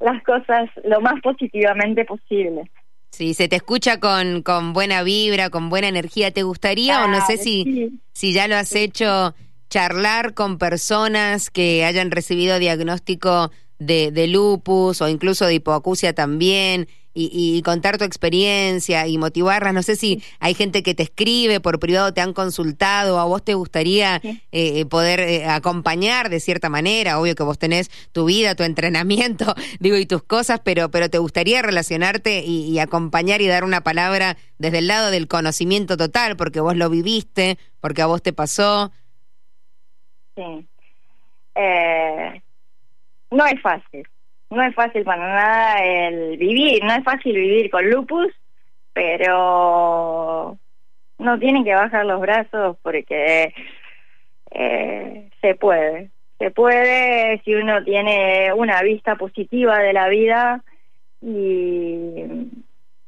las 0.00 0.22
cosas 0.24 0.68
lo 0.84 1.00
más 1.00 1.20
positivamente 1.22 2.04
posible. 2.04 2.70
Sí, 3.10 3.34
se 3.34 3.48
te 3.48 3.56
escucha 3.56 4.00
con, 4.00 4.42
con 4.42 4.72
buena 4.72 5.02
vibra, 5.02 5.50
con 5.50 5.70
buena 5.70 5.88
energía. 5.88 6.30
¿Te 6.30 6.42
gustaría, 6.42 7.04
o 7.04 7.08
no 7.08 7.24
sé 7.26 7.38
si, 7.38 7.64
sí. 7.64 8.00
si 8.12 8.32
ya 8.32 8.46
lo 8.48 8.56
has 8.56 8.74
hecho, 8.74 9.34
charlar 9.70 10.34
con 10.34 10.58
personas 10.58 11.50
que 11.50 11.84
hayan 11.84 12.10
recibido 12.10 12.58
diagnóstico 12.58 13.50
de, 13.78 14.10
de 14.10 14.26
lupus 14.26 15.00
o 15.00 15.08
incluso 15.08 15.46
de 15.46 15.54
hipoacusia 15.54 16.12
también 16.12 16.88
y, 17.14 17.30
y, 17.32 17.62
contar 17.62 17.98
tu 17.98 18.04
experiencia 18.04 19.08
y 19.08 19.18
motivarlas. 19.18 19.74
No 19.74 19.82
sé 19.82 19.96
si 19.96 20.22
hay 20.38 20.54
gente 20.54 20.84
que 20.84 20.94
te 20.94 21.02
escribe 21.02 21.58
por 21.58 21.80
privado, 21.80 22.14
te 22.14 22.20
han 22.20 22.32
consultado, 22.32 23.18
a 23.18 23.24
vos 23.24 23.42
te 23.42 23.54
gustaría 23.54 24.20
eh, 24.52 24.84
poder 24.86 25.20
eh, 25.20 25.46
acompañar 25.46 26.28
de 26.28 26.38
cierta 26.38 26.68
manera. 26.68 27.18
Obvio 27.18 27.34
que 27.34 27.42
vos 27.42 27.58
tenés 27.58 27.90
tu 28.12 28.26
vida, 28.26 28.54
tu 28.54 28.62
entrenamiento, 28.62 29.54
digo, 29.80 29.96
y 29.96 30.06
tus 30.06 30.22
cosas, 30.22 30.60
pero, 30.62 30.90
pero 30.90 31.10
te 31.10 31.18
gustaría 31.18 31.60
relacionarte 31.60 32.44
y, 32.44 32.70
y 32.70 32.78
acompañar 32.78 33.40
y 33.40 33.48
dar 33.48 33.64
una 33.64 33.80
palabra 33.80 34.36
desde 34.58 34.78
el 34.78 34.86
lado 34.86 35.10
del 35.10 35.26
conocimiento 35.26 35.96
total, 35.96 36.36
porque 36.36 36.60
vos 36.60 36.76
lo 36.76 36.88
viviste, 36.88 37.58
porque 37.80 38.02
a 38.02 38.06
vos 38.06 38.22
te 38.22 38.32
pasó. 38.32 38.92
Sí. 40.36 40.68
Eh, 41.56 42.42
no 43.30 43.46
es 43.46 43.60
fácil 43.60 44.06
no 44.50 44.62
es 44.62 44.74
fácil 44.74 45.04
para 45.04 45.26
nada 45.26 45.84
el 45.84 46.36
vivir, 46.38 46.82
no 46.82 46.94
es 46.94 47.04
fácil 47.04 47.34
vivir 47.36 47.70
con 47.70 47.88
lupus, 47.88 48.32
pero 48.92 50.58
no 51.18 51.38
tienen 51.38 51.64
que 51.64 51.74
bajar 51.74 52.06
los 52.06 52.20
brazos 52.20 52.76
porque 52.82 53.52
eh, 54.50 55.28
se 55.40 55.54
puede, 55.54 56.10
se 56.38 56.50
puede 56.50 57.42
si 57.44 57.54
uno 57.54 57.84
tiene 57.84 58.52
una 58.54 58.82
vista 58.82 59.16
positiva 59.16 59.78
de 59.78 59.92
la 59.92 60.08
vida 60.08 60.64
y 61.20 62.24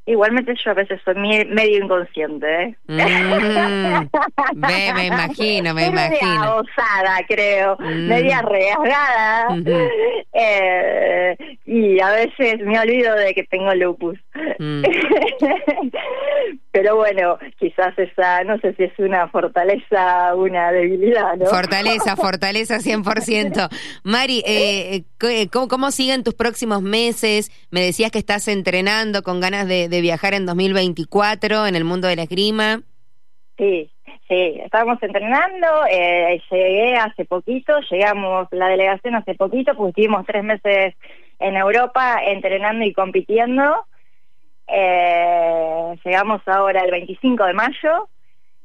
Igualmente 0.07 0.55
yo 0.65 0.71
a 0.71 0.75
veces 0.75 1.01
soy 1.05 1.15
medio 1.15 1.85
inconsciente, 1.85 2.63
¿eh? 2.63 2.77
Mm, 2.89 2.97
me, 4.57 4.95
me, 4.95 5.07
imagino, 5.07 5.75
me 5.75 5.91
media 5.91 6.07
imagino. 6.07 6.31
Media 6.31 6.55
osada, 6.55 7.19
creo, 7.29 7.77
mm. 7.79 8.09
media 8.09 8.39
arriesgada. 8.39 9.51
Mm 9.51 9.65
-hmm. 9.65 9.91
eh, 10.33 11.37
y 11.67 12.01
a 12.01 12.11
veces 12.11 12.61
me 12.61 12.81
olvido 12.81 13.15
de 13.15 13.35
que 13.35 13.45
tengo 13.45 13.75
lupus. 13.75 14.19
Mm. 14.59 14.83
Pero 16.73 16.97
bueno, 16.97 17.37
quizás 17.59 17.99
esa, 17.99 18.45
no 18.45 18.59
sé 18.59 18.75
si 18.75 18.85
es 18.85 18.93
una 18.99 19.29
fortaleza 19.29 20.35
o 20.35 20.45
una 20.45 20.71
debilidad, 20.71 21.37
¿no? 21.37 21.47
Fortaleza, 21.47 22.17
fortaleza 22.17 22.79
100%. 22.79 23.69
Mari, 24.05 24.43
eh, 24.47 25.03
¿cómo, 25.51 25.69
¿cómo 25.69 25.91
siguen 25.91 26.23
tus 26.23 26.35
próximos 26.35 26.81
meses? 26.81 27.51
Me 27.71 27.81
decías 27.81 28.13
que 28.13 28.19
estás 28.19 28.47
entrenando 28.47 29.23
con 29.23 29.41
ganas 29.41 29.67
de, 29.67 29.89
de 29.89 30.00
viajar 30.01 30.35
en 30.35 30.47
2024 30.47 31.67
en 31.67 31.75
el 31.75 31.85
mundo 31.85 32.09
de 32.09 32.17
la 32.17 32.23
esgrima. 32.23 32.83
Sí, 33.57 33.91
sí, 34.29 34.61
estábamos 34.65 35.03
entrenando, 35.03 35.67
eh, 35.91 36.41
llegué 36.51 36.97
hace 36.97 37.25
poquito, 37.25 37.79
llegamos 37.91 38.49
la 38.53 38.69
delegación 38.69 39.15
hace 39.15 39.35
poquito, 39.35 39.75
pues 39.75 39.91
estuvimos 39.91 40.25
tres 40.27 40.45
meses 40.45 40.95
en 41.39 41.57
Europa 41.57 42.21
entrenando 42.25 42.85
y 42.85 42.93
compitiendo. 42.93 43.85
Eh, 44.67 45.99
llegamos 46.05 46.43
ahora 46.47 46.83
el 46.83 46.91
25 46.91 47.45
de 47.45 47.53
mayo 47.53 48.09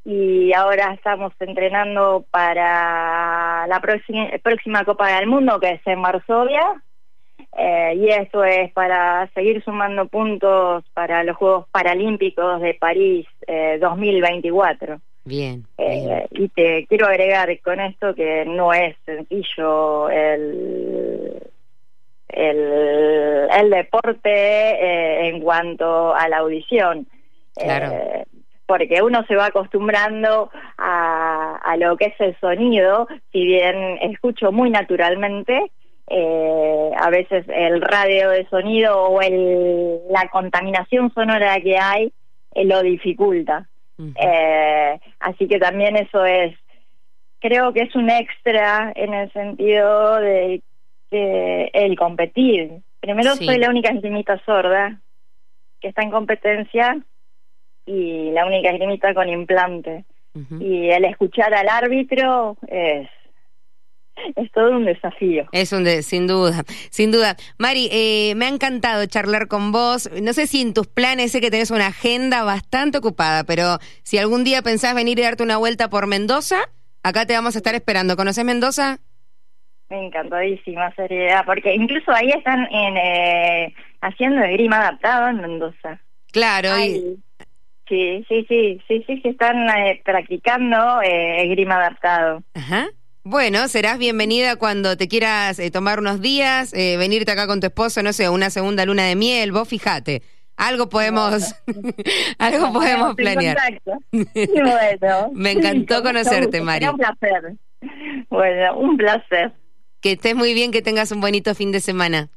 y 0.06 0.54
ahora 0.54 0.94
estamos 0.94 1.34
entrenando 1.40 2.26
para 2.30 3.66
la 3.68 3.80
próxima, 3.80 4.30
próxima 4.44 4.86
Copa 4.86 5.08
del 5.08 5.28
Mundo 5.28 5.60
que 5.60 5.72
es 5.72 5.82
en 5.86 6.02
Varsovia 6.02 6.84
Eh, 7.58 7.94
y 7.96 8.10
esto 8.10 8.44
es 8.44 8.72
para 8.74 9.30
seguir 9.34 9.64
sumando 9.64 10.08
puntos 10.08 10.84
para 10.94 11.24
los 11.24 11.38
Juegos 11.38 11.68
Paralímpicos 11.72 12.62
de 12.62 12.74
París 12.74 13.26
2024. 13.80 15.00
Bien, 15.24 15.66
bien. 15.78 16.28
Y 16.32 16.50
te 16.50 16.86
quiero 16.88 17.08
agregar 17.08 17.50
con 17.62 17.80
esto 17.80 18.14
que 18.14 18.46
no 18.46 18.74
es 18.74 18.96
sencillo 19.06 20.10
el, 20.10 21.42
el, 22.28 23.48
el 23.52 23.70
deporte 23.70 25.28
en 25.30 25.40
cuanto 25.42 26.14
a 26.14 26.28
la 26.28 26.40
audición. 26.40 27.08
Claro 27.56 27.94
porque 28.66 29.02
uno 29.02 29.24
se 29.28 29.36
va 29.36 29.48
acostumbrando 29.48 30.50
a, 30.78 31.58
a 31.58 31.78
lo 31.78 31.98
que 31.98 32.06
es 32.06 32.20
el 32.20 32.36
sonido, 32.40 33.08
si 33.32 33.46
bien 33.46 34.00
escucho 34.02 34.52
muy 34.52 34.70
naturalmente, 34.70 35.72
eh, 36.08 36.92
a 36.98 37.10
veces 37.10 37.46
el 37.48 37.82
radio 37.82 38.30
de 38.30 38.48
sonido 38.50 38.98
o 39.00 39.22
el, 39.22 40.00
la 40.10 40.30
contaminación 40.30 41.12
sonora 41.14 41.60
que 41.62 41.78
hay 41.78 42.12
eh, 42.54 42.66
lo 42.66 42.82
dificulta. 42.82 43.68
eh, 43.98 45.00
así 45.20 45.48
que 45.48 45.58
también 45.58 45.96
eso 45.96 46.26
es, 46.26 46.56
creo 47.40 47.74
que 47.74 47.82
es 47.82 47.96
un 47.96 48.10
extra 48.10 48.92
en 48.96 49.14
el 49.14 49.32
sentido 49.32 50.18
de 50.18 50.62
que 51.10 51.70
el 51.74 51.98
competir. 51.98 52.82
Primero 53.00 53.36
soy 53.36 53.58
la 53.58 53.70
única 53.70 53.92
esgrimista 53.92 54.40
sorda 54.46 55.00
que 55.80 55.90
está 55.90 56.02
en 56.02 56.12
competencia 56.12 56.98
y 57.86 58.32
la 58.32 58.46
única 58.46 58.70
esgrimista 58.70 59.14
con 59.14 59.30
implante. 59.30 60.06
Y 60.60 60.90
el 60.90 61.06
escuchar 61.06 61.54
al 61.54 61.70
árbitro 61.70 62.58
es 62.68 63.08
es 64.36 64.52
todo 64.52 64.72
un 64.72 64.86
desafío. 64.86 65.46
Es 65.52 65.72
un 65.72 65.84
de, 65.84 66.04
sin 66.04 66.28
duda, 66.28 66.64
sin 66.90 67.12
duda. 67.12 67.36
Mari, 67.58 67.90
eh, 67.92 68.34
me 68.36 68.46
ha 68.46 68.50
encantado 68.50 69.06
charlar 69.06 69.48
con 69.48 69.72
vos. 69.72 70.10
No 70.22 70.34
sé 70.34 70.48
si 70.48 70.62
en 70.62 70.74
tus 70.74 70.88
planes 70.88 71.32
sé 71.32 71.42
que 71.42 71.52
tenés 71.52 71.72
una 71.72 71.88
agenda 71.88 72.44
bastante 72.44 72.98
ocupada, 72.98 73.44
pero 73.44 73.78
si 74.04 74.18
algún 74.18 74.44
día 74.44 74.62
pensás 74.62 74.96
venir 74.96 75.20
y 75.20 75.24
darte 75.24 75.44
una 75.44 75.58
vuelta 75.58 75.90
por 75.90 76.08
Mendoza, 76.08 76.58
acá 77.04 77.26
te 77.26 77.34
vamos 77.34 77.56
a 77.56 77.60
estar 77.60 77.76
esperando. 77.76 78.16
¿Conoces 78.16 78.46
Mendoza? 78.46 79.00
Me 79.90 80.08
encantadísima 80.08 80.94
seriedad, 80.96 81.44
porque 81.46 81.76
incluso 81.76 82.12
ahí 82.12 82.32
están 82.32 82.68
en, 82.72 82.98
eh, 82.98 83.76
haciendo 84.02 84.42
grima 84.42 84.78
adaptado 84.78 85.30
en 85.30 85.42
Mendoza. 85.42 86.02
Claro, 86.32 86.78
y 86.80 87.20
Sí, 87.88 88.26
sí, 88.28 88.46
sí, 88.50 88.82
sí, 88.88 89.04
sí, 89.06 89.22
que 89.22 89.30
están 89.30 89.70
eh, 89.70 90.02
practicando 90.04 91.02
eh, 91.04 91.48
grima 91.50 91.76
adaptado. 91.76 92.42
Ajá. 92.56 92.88
Bueno, 93.28 93.68
serás 93.70 93.98
bienvenida 93.98 94.56
cuando 94.56 94.98
te 94.98 95.08
quieras 95.08 95.58
eh, 95.58 95.72
tomar 95.72 95.98
unos 95.98 96.22
días, 96.22 96.72
eh, 96.76 96.96
venirte 96.96 97.32
acá 97.32 97.48
con 97.48 97.60
tu 97.60 97.66
esposo, 97.66 98.04
no 98.04 98.14
sé, 98.14 98.30
una 98.30 98.52
segunda 98.52 98.86
luna 98.86 99.08
de 99.08 99.16
miel, 99.16 99.52
vos 99.52 99.68
fíjate. 99.68 100.22
Algo 100.58 100.90
podemos, 100.90 101.56
algo 102.38 102.72
podemos 102.72 103.16
planear. 103.16 103.58
bueno. 104.12 105.32
Me 105.34 105.54
encantó 105.54 106.04
conocerte, 106.04 106.62
Mari. 106.62 106.86
Un 106.86 106.98
placer. 106.98 107.56
Bueno, 108.30 108.78
un 108.78 108.96
placer. 108.96 109.54
Que 110.02 110.12
estés 110.12 110.36
muy 110.36 110.54
bien, 110.54 110.72
que 110.72 110.84
tengas 110.84 111.12
un 111.12 111.20
bonito 111.20 111.56
fin 111.56 111.72
de 111.72 111.80
semana. 111.80 112.30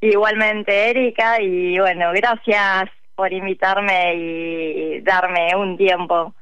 Igualmente, 0.00 0.88
Erika, 0.88 1.42
y 1.42 1.78
bueno, 1.78 2.10
gracias 2.14 2.88
por 3.14 3.34
invitarme 3.34 4.14
y 4.14 5.00
darme 5.02 5.54
un 5.54 5.76
tiempo 5.76 6.34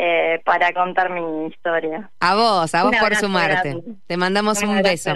eh, 0.00 0.40
para 0.44 0.72
contar 0.72 1.10
mi 1.10 1.46
historia. 1.46 2.08
A 2.20 2.36
vos, 2.36 2.72
a 2.72 2.84
vos 2.84 2.94
por 3.00 3.16
sumarte. 3.16 3.82
Te 4.06 4.16
mandamos 4.16 4.62
un, 4.62 4.80
beso. 4.80 5.12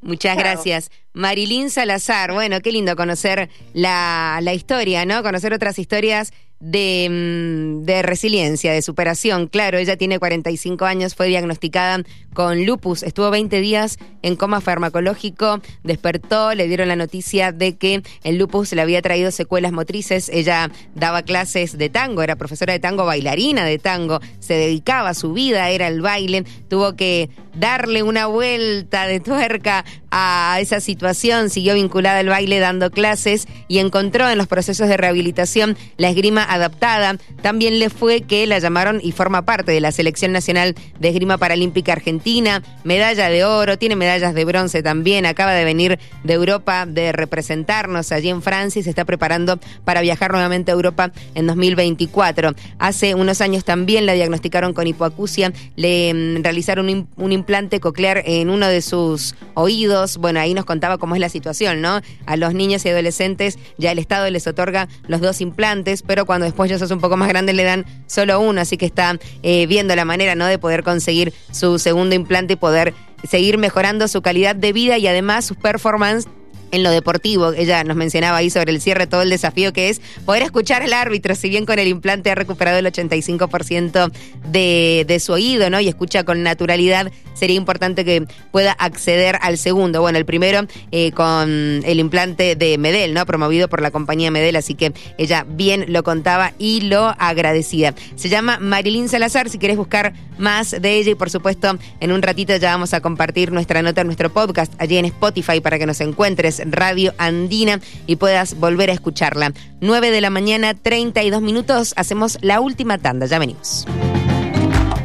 Muchas 0.00 0.36
gracias. 0.36 0.90
Marilyn 1.12 1.70
Salazar, 1.70 2.32
bueno, 2.32 2.60
qué 2.60 2.72
lindo 2.72 2.96
conocer 2.96 3.48
la, 3.74 4.40
la 4.42 4.54
historia, 4.54 5.06
¿no? 5.06 5.22
Conocer 5.22 5.52
otras 5.52 5.78
historias 5.78 6.32
de, 6.60 7.08
mm, 7.10 7.84
de, 7.84 8.02
resiliencia, 8.02 8.72
de 8.72 8.82
superación. 8.82 9.46
Claro, 9.46 9.78
ella 9.78 9.96
tiene 9.96 10.18
45 10.18 10.84
años, 10.84 11.14
fue 11.14 11.28
diagnosticada 11.28 12.02
con 12.32 12.64
lupus, 12.66 13.02
estuvo 13.02 13.30
20 13.30 13.60
días 13.60 13.98
en 14.22 14.36
coma 14.36 14.60
farmacológico, 14.60 15.60
despertó, 15.84 16.54
le 16.54 16.68
dieron 16.68 16.88
la 16.88 16.96
noticia 16.96 17.52
de 17.52 17.76
que 17.76 18.02
el 18.24 18.36
lupus 18.36 18.72
le 18.72 18.82
había 18.82 19.02
traído 19.02 19.30
secuelas 19.30 19.72
motrices. 19.72 20.28
Ella 20.28 20.70
daba 20.94 21.22
clases 21.22 21.78
de 21.78 21.88
tango, 21.88 22.22
era 22.22 22.36
profesora 22.36 22.72
de 22.72 22.78
tango, 22.78 23.04
bailarina 23.04 23.64
de 23.64 23.78
tango, 23.78 24.20
se 24.38 24.54
dedicaba 24.54 25.14
su 25.14 25.32
vida, 25.32 25.70
era 25.70 25.88
el 25.88 26.00
baile, 26.00 26.44
tuvo 26.68 26.96
que 26.96 27.30
darle 27.54 28.02
una 28.02 28.26
vuelta 28.26 29.06
de 29.06 29.20
tuerca 29.20 29.84
a 30.18 30.56
esa 30.60 30.80
situación, 30.80 31.50
siguió 31.50 31.74
vinculada 31.74 32.20
al 32.20 32.30
baile 32.30 32.58
dando 32.58 32.90
clases 32.90 33.46
y 33.68 33.80
encontró 33.80 34.30
en 34.30 34.38
los 34.38 34.46
procesos 34.46 34.88
de 34.88 34.96
rehabilitación 34.96 35.76
la 35.98 36.08
esgrima 36.08 36.42
adaptada. 36.42 37.18
También 37.42 37.78
le 37.78 37.90
fue 37.90 38.22
que 38.22 38.46
la 38.46 38.58
llamaron 38.58 38.98
y 39.02 39.12
forma 39.12 39.42
parte 39.42 39.72
de 39.72 39.80
la 39.82 39.92
Selección 39.92 40.32
Nacional 40.32 40.74
de 40.98 41.08
Esgrima 41.10 41.36
Paralímpica 41.36 41.92
Argentina, 41.92 42.62
medalla 42.82 43.28
de 43.28 43.44
oro, 43.44 43.76
tiene 43.76 43.94
medallas 43.94 44.34
de 44.34 44.46
bronce 44.46 44.82
también, 44.82 45.26
acaba 45.26 45.52
de 45.52 45.64
venir 45.64 45.98
de 46.24 46.32
Europa 46.32 46.86
de 46.86 47.12
representarnos 47.12 48.10
allí 48.10 48.30
en 48.30 48.40
Francia 48.40 48.80
y 48.80 48.84
se 48.84 48.90
está 48.90 49.04
preparando 49.04 49.60
para 49.84 50.00
viajar 50.00 50.32
nuevamente 50.32 50.70
a 50.70 50.74
Europa 50.74 51.12
en 51.34 51.46
2024. 51.46 52.54
Hace 52.78 53.14
unos 53.14 53.42
años 53.42 53.66
también 53.66 54.06
la 54.06 54.14
diagnosticaron 54.14 54.72
con 54.72 54.86
hipoacusia, 54.86 55.52
le 55.74 56.14
mm, 56.14 56.42
realizaron 56.42 56.88
un, 56.88 57.06
un 57.16 57.32
implante 57.32 57.80
coclear 57.80 58.22
en 58.24 58.48
uno 58.48 58.66
de 58.66 58.80
sus 58.80 59.34
oídos. 59.52 60.05
Bueno, 60.18 60.40
ahí 60.40 60.54
nos 60.54 60.64
contaba 60.64 60.98
cómo 60.98 61.14
es 61.14 61.20
la 61.20 61.28
situación, 61.28 61.80
¿no? 61.80 62.00
A 62.26 62.36
los 62.36 62.54
niños 62.54 62.84
y 62.84 62.88
adolescentes 62.88 63.58
ya 63.78 63.92
el 63.92 63.98
Estado 63.98 64.30
les 64.30 64.46
otorga 64.46 64.88
los 65.08 65.20
dos 65.20 65.40
implantes, 65.40 66.02
pero 66.02 66.26
cuando 66.26 66.44
después 66.46 66.70
ya 66.70 66.78
sos 66.78 66.90
un 66.90 67.00
poco 67.00 67.16
más 67.16 67.28
grande 67.28 67.52
le 67.52 67.64
dan 67.64 67.84
solo 68.06 68.40
uno, 68.40 68.60
así 68.60 68.76
que 68.76 68.86
está 68.86 69.18
eh, 69.42 69.66
viendo 69.66 69.94
la 69.96 70.04
manera, 70.04 70.34
¿no? 70.34 70.46
De 70.46 70.58
poder 70.58 70.82
conseguir 70.82 71.32
su 71.50 71.78
segundo 71.78 72.14
implante 72.14 72.54
y 72.54 72.56
poder 72.56 72.94
seguir 73.28 73.58
mejorando 73.58 74.08
su 74.08 74.22
calidad 74.22 74.54
de 74.54 74.72
vida 74.72 74.98
y 74.98 75.06
además 75.06 75.44
sus 75.44 75.56
performance 75.56 76.28
en 76.70 76.82
lo 76.82 76.90
deportivo. 76.90 77.52
Ella 77.52 77.84
nos 77.84 77.96
mencionaba 77.96 78.38
ahí 78.38 78.50
sobre 78.50 78.72
el 78.72 78.80
cierre 78.80 79.06
todo 79.06 79.22
el 79.22 79.30
desafío 79.30 79.72
que 79.72 79.88
es 79.88 80.00
poder 80.24 80.42
escuchar 80.42 80.82
al 80.82 80.92
árbitro, 80.92 81.34
si 81.34 81.48
bien 81.48 81.66
con 81.66 81.78
el 81.78 81.88
implante 81.88 82.30
ha 82.30 82.34
recuperado 82.34 82.78
el 82.78 82.86
85% 82.86 84.12
de, 84.50 85.04
de 85.06 85.20
su 85.20 85.32
oído, 85.32 85.70
¿no? 85.70 85.80
Y 85.80 85.88
escucha 85.88 86.24
con 86.24 86.42
naturalidad, 86.42 87.10
sería 87.34 87.56
importante 87.56 88.04
que 88.04 88.26
pueda 88.50 88.72
acceder 88.72 89.38
al 89.40 89.58
segundo. 89.58 90.00
Bueno, 90.00 90.18
el 90.18 90.24
primero 90.24 90.66
eh, 90.90 91.12
con 91.12 91.82
el 91.84 91.98
implante 91.98 92.56
de 92.56 92.78
Medel, 92.78 93.14
¿no? 93.14 93.24
Promovido 93.26 93.68
por 93.68 93.82
la 93.82 93.90
compañía 93.90 94.30
Medel, 94.30 94.56
así 94.56 94.74
que 94.74 94.92
ella 95.18 95.46
bien 95.48 95.86
lo 95.88 96.02
contaba 96.02 96.52
y 96.58 96.82
lo 96.82 97.14
agradecida. 97.18 97.94
Se 98.16 98.28
llama 98.28 98.58
Marilyn 98.60 99.08
Salazar, 99.08 99.48
si 99.50 99.58
querés 99.58 99.76
buscar 99.76 100.14
más 100.38 100.70
de 100.70 100.96
ella 100.96 101.12
y 101.12 101.14
por 101.14 101.30
supuesto 101.30 101.78
en 102.00 102.12
un 102.12 102.22
ratito 102.22 102.54
ya 102.56 102.72
vamos 102.72 102.92
a 102.94 103.00
compartir 103.00 103.52
nuestra 103.52 103.82
nota 103.82 104.04
nuestro 104.04 104.30
podcast 104.30 104.72
allí 104.78 104.98
en 104.98 105.06
Spotify 105.06 105.60
para 105.60 105.78
que 105.78 105.86
nos 105.86 106.00
encuentres 106.00 106.55
Radio 106.64 107.14
Andina 107.18 107.80
y 108.06 108.16
puedas 108.16 108.58
volver 108.58 108.90
a 108.90 108.92
escucharla. 108.92 109.52
9 109.80 110.10
de 110.10 110.20
la 110.20 110.30
mañana, 110.30 110.74
32 110.74 111.42
minutos, 111.42 111.94
hacemos 111.96 112.38
la 112.42 112.60
última 112.60 112.98
tanda, 112.98 113.26
ya 113.26 113.38
venimos. 113.38 113.86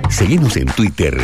Seguimos 0.09 0.57
en 0.57 0.67
Twitter, 0.67 1.17